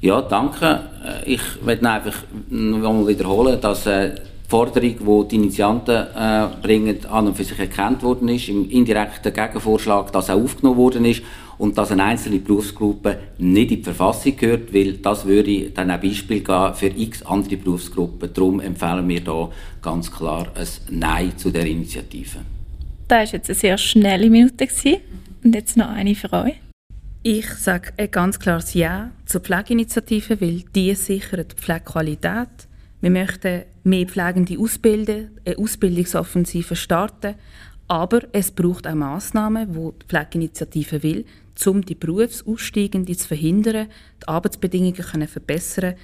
Ja, 0.00 0.20
danke. 0.20 0.80
Äh, 1.04 1.34
ich 1.34 1.40
möchte 1.64 1.88
einfach 1.88 2.24
nochmal 2.50 3.06
wiederholen, 3.06 3.60
dass 3.60 3.86
äh, 3.86 4.14
die 4.14 4.20
Forderung, 4.48 4.96
die 4.98 5.28
die 5.28 5.36
Initianten 5.36 6.06
äh, 6.14 6.48
bringen, 6.60 7.06
an 7.06 7.28
und 7.28 7.36
für 7.36 7.44
sich 7.44 7.58
erkannt 7.58 8.02
worden 8.02 8.28
ist, 8.28 8.48
im 8.48 8.68
indirekten 8.68 9.32
Gegenvorschlag, 9.32 10.12
dass 10.12 10.28
auch 10.28 10.42
aufgenommen 10.42 10.76
worden 10.76 11.04
ist 11.04 11.22
und 11.58 11.78
dass 11.78 11.92
eine 11.92 12.02
einzelne 12.02 12.40
Berufsgruppe 12.40 13.18
nicht 13.38 13.70
in 13.70 13.76
die 13.78 13.84
Verfassung 13.84 14.36
gehört, 14.36 14.74
weil 14.74 14.94
das 14.94 15.24
würde 15.24 15.70
dann 15.70 15.90
ein 15.90 16.00
Beispiel 16.00 16.40
geben 16.40 16.74
für 16.74 16.88
x 16.88 17.22
andere 17.22 17.56
Berufsgruppen. 17.56 18.30
Darum 18.34 18.58
empfehlen 18.58 19.08
wir 19.08 19.20
da 19.20 19.48
ganz 19.80 20.10
klar 20.10 20.48
ein 20.56 20.66
Nein 20.90 21.32
zu 21.36 21.50
der 21.50 21.64
Initiative. 21.64 22.38
Das 23.06 23.32
war 23.32 23.38
jetzt 23.38 23.48
eine 23.48 23.58
sehr 23.58 23.78
schnelle 23.78 24.28
Minute. 24.28 24.66
Gewesen. 24.66 24.96
Und 25.44 25.54
jetzt 25.54 25.76
noch 25.76 25.88
eine 25.88 26.14
für 26.14 26.32
euch. 26.32 26.54
Ich 27.24 27.48
sage 27.48 27.92
ein 27.96 28.10
ganz 28.10 28.38
klares 28.38 28.74
Ja 28.74 29.10
zur 29.26 29.40
Pflegeinitiative, 29.40 30.40
weil 30.40 30.64
die 30.74 30.94
sichert 30.94 31.52
die 31.52 31.56
Pflegequalität. 31.56 32.68
Wir 33.00 33.10
möchten 33.10 33.62
mehr 33.82 34.06
Pflegende 34.06 34.58
ausbilden, 34.58 35.30
eine 35.44 35.58
Ausbildungsoffensive 35.58 36.76
starten, 36.76 37.34
aber 37.88 38.22
es 38.32 38.52
braucht 38.52 38.86
auch 38.86 38.94
Massnahmen, 38.94 39.72
die 39.72 39.90
die 40.00 40.06
Pflegeinitiative 40.06 41.02
will, 41.02 41.24
um 41.66 41.84
die 41.84 41.96
Berufsaussteigenden 41.96 43.18
zu 43.18 43.28
verhindern, 43.28 43.88
die 44.22 44.28
Arbeitsbedingungen 44.28 44.94
können 44.94 45.28
verbessern 45.28 45.94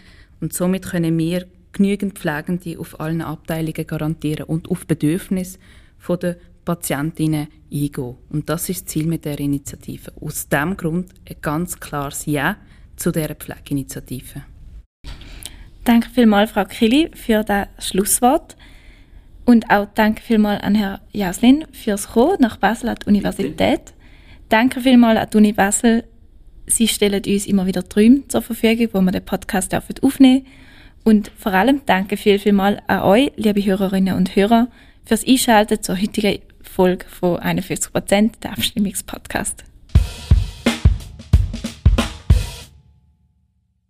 und 0.41 0.53
somit 0.53 0.87
können 0.87 1.17
wir 1.17 1.47
genügend 1.73 2.19
Pflegende 2.19 2.79
auf 2.79 2.99
allen 2.99 3.23
Abteilungen 3.23 3.87
garantieren 3.87 4.47
und 4.47 4.69
auf 4.69 4.87
Bedürfnisse 4.87 5.59
der 6.21 6.37
Patientinnen 6.69 7.49
eingehen. 7.73 8.17
Und 8.29 8.51
das 8.51 8.69
ist 8.69 8.85
das 8.85 8.93
Ziel 8.93 9.07
mit 9.07 9.25
der 9.25 9.41
Initiative. 9.41 10.13
Aus 10.21 10.47
diesem 10.49 10.77
Grund 10.77 11.15
ein 11.27 11.37
ganz 11.41 11.81
klares 11.81 12.27
Ja 12.27 12.59
zu 12.95 13.11
dieser 13.11 13.35
Pflegeinitiative. 13.35 14.43
Danke 15.85 16.11
vielmals, 16.11 16.51
Frau 16.51 16.67
Kili, 16.67 17.11
für 17.15 17.43
das 17.43 17.69
Schlusswort. 17.79 18.55
Und 19.47 19.71
auch 19.71 19.87
danke 19.95 20.21
vielmals 20.21 20.63
an 20.63 20.75
Herrn 20.75 21.01
Jaslin 21.11 21.65
fürs 21.73 22.09
Kommen 22.09 22.37
nach 22.41 22.59
Basel 22.59 22.91
an 22.91 22.97
die 23.03 23.07
Universität. 23.07 23.95
Danke 24.51 24.83
vielmals 24.83 25.19
an 25.19 25.29
die 25.31 25.37
Uni 25.39 25.53
Basel. 25.55 26.05
Sie 26.67 26.87
stellen 26.87 27.23
uns 27.27 27.47
immer 27.47 27.65
wieder 27.65 27.89
Träume 27.89 28.29
zur 28.29 28.43
Verfügung, 28.43 28.89
wo 28.93 29.01
wir 29.01 29.13
den 29.13 29.25
Podcast 29.25 29.75
aufnehmen 29.75 30.01
dürfen. 30.03 30.47
Und 31.03 31.33
vor 31.35 31.55
allem 31.55 31.81
danke 31.87 32.19
viel, 32.19 32.39
viel 32.39 32.53
mal 32.53 32.83
an 32.89 33.01
euch, 33.05 33.33
liebe 33.37 33.65
Hörerinnen 33.65 34.15
und 34.15 34.37
Hörer, 34.37 34.69
fürs 35.07 35.27
Einschalten 35.27 35.83
zur 35.83 35.99
heutigen 35.99 36.41
Folge 36.69 37.07
von 37.07 37.39
41 37.39 37.93
Prozent, 37.93 38.45
der 38.45 38.53
Abstimmungspodcast. 38.53 39.65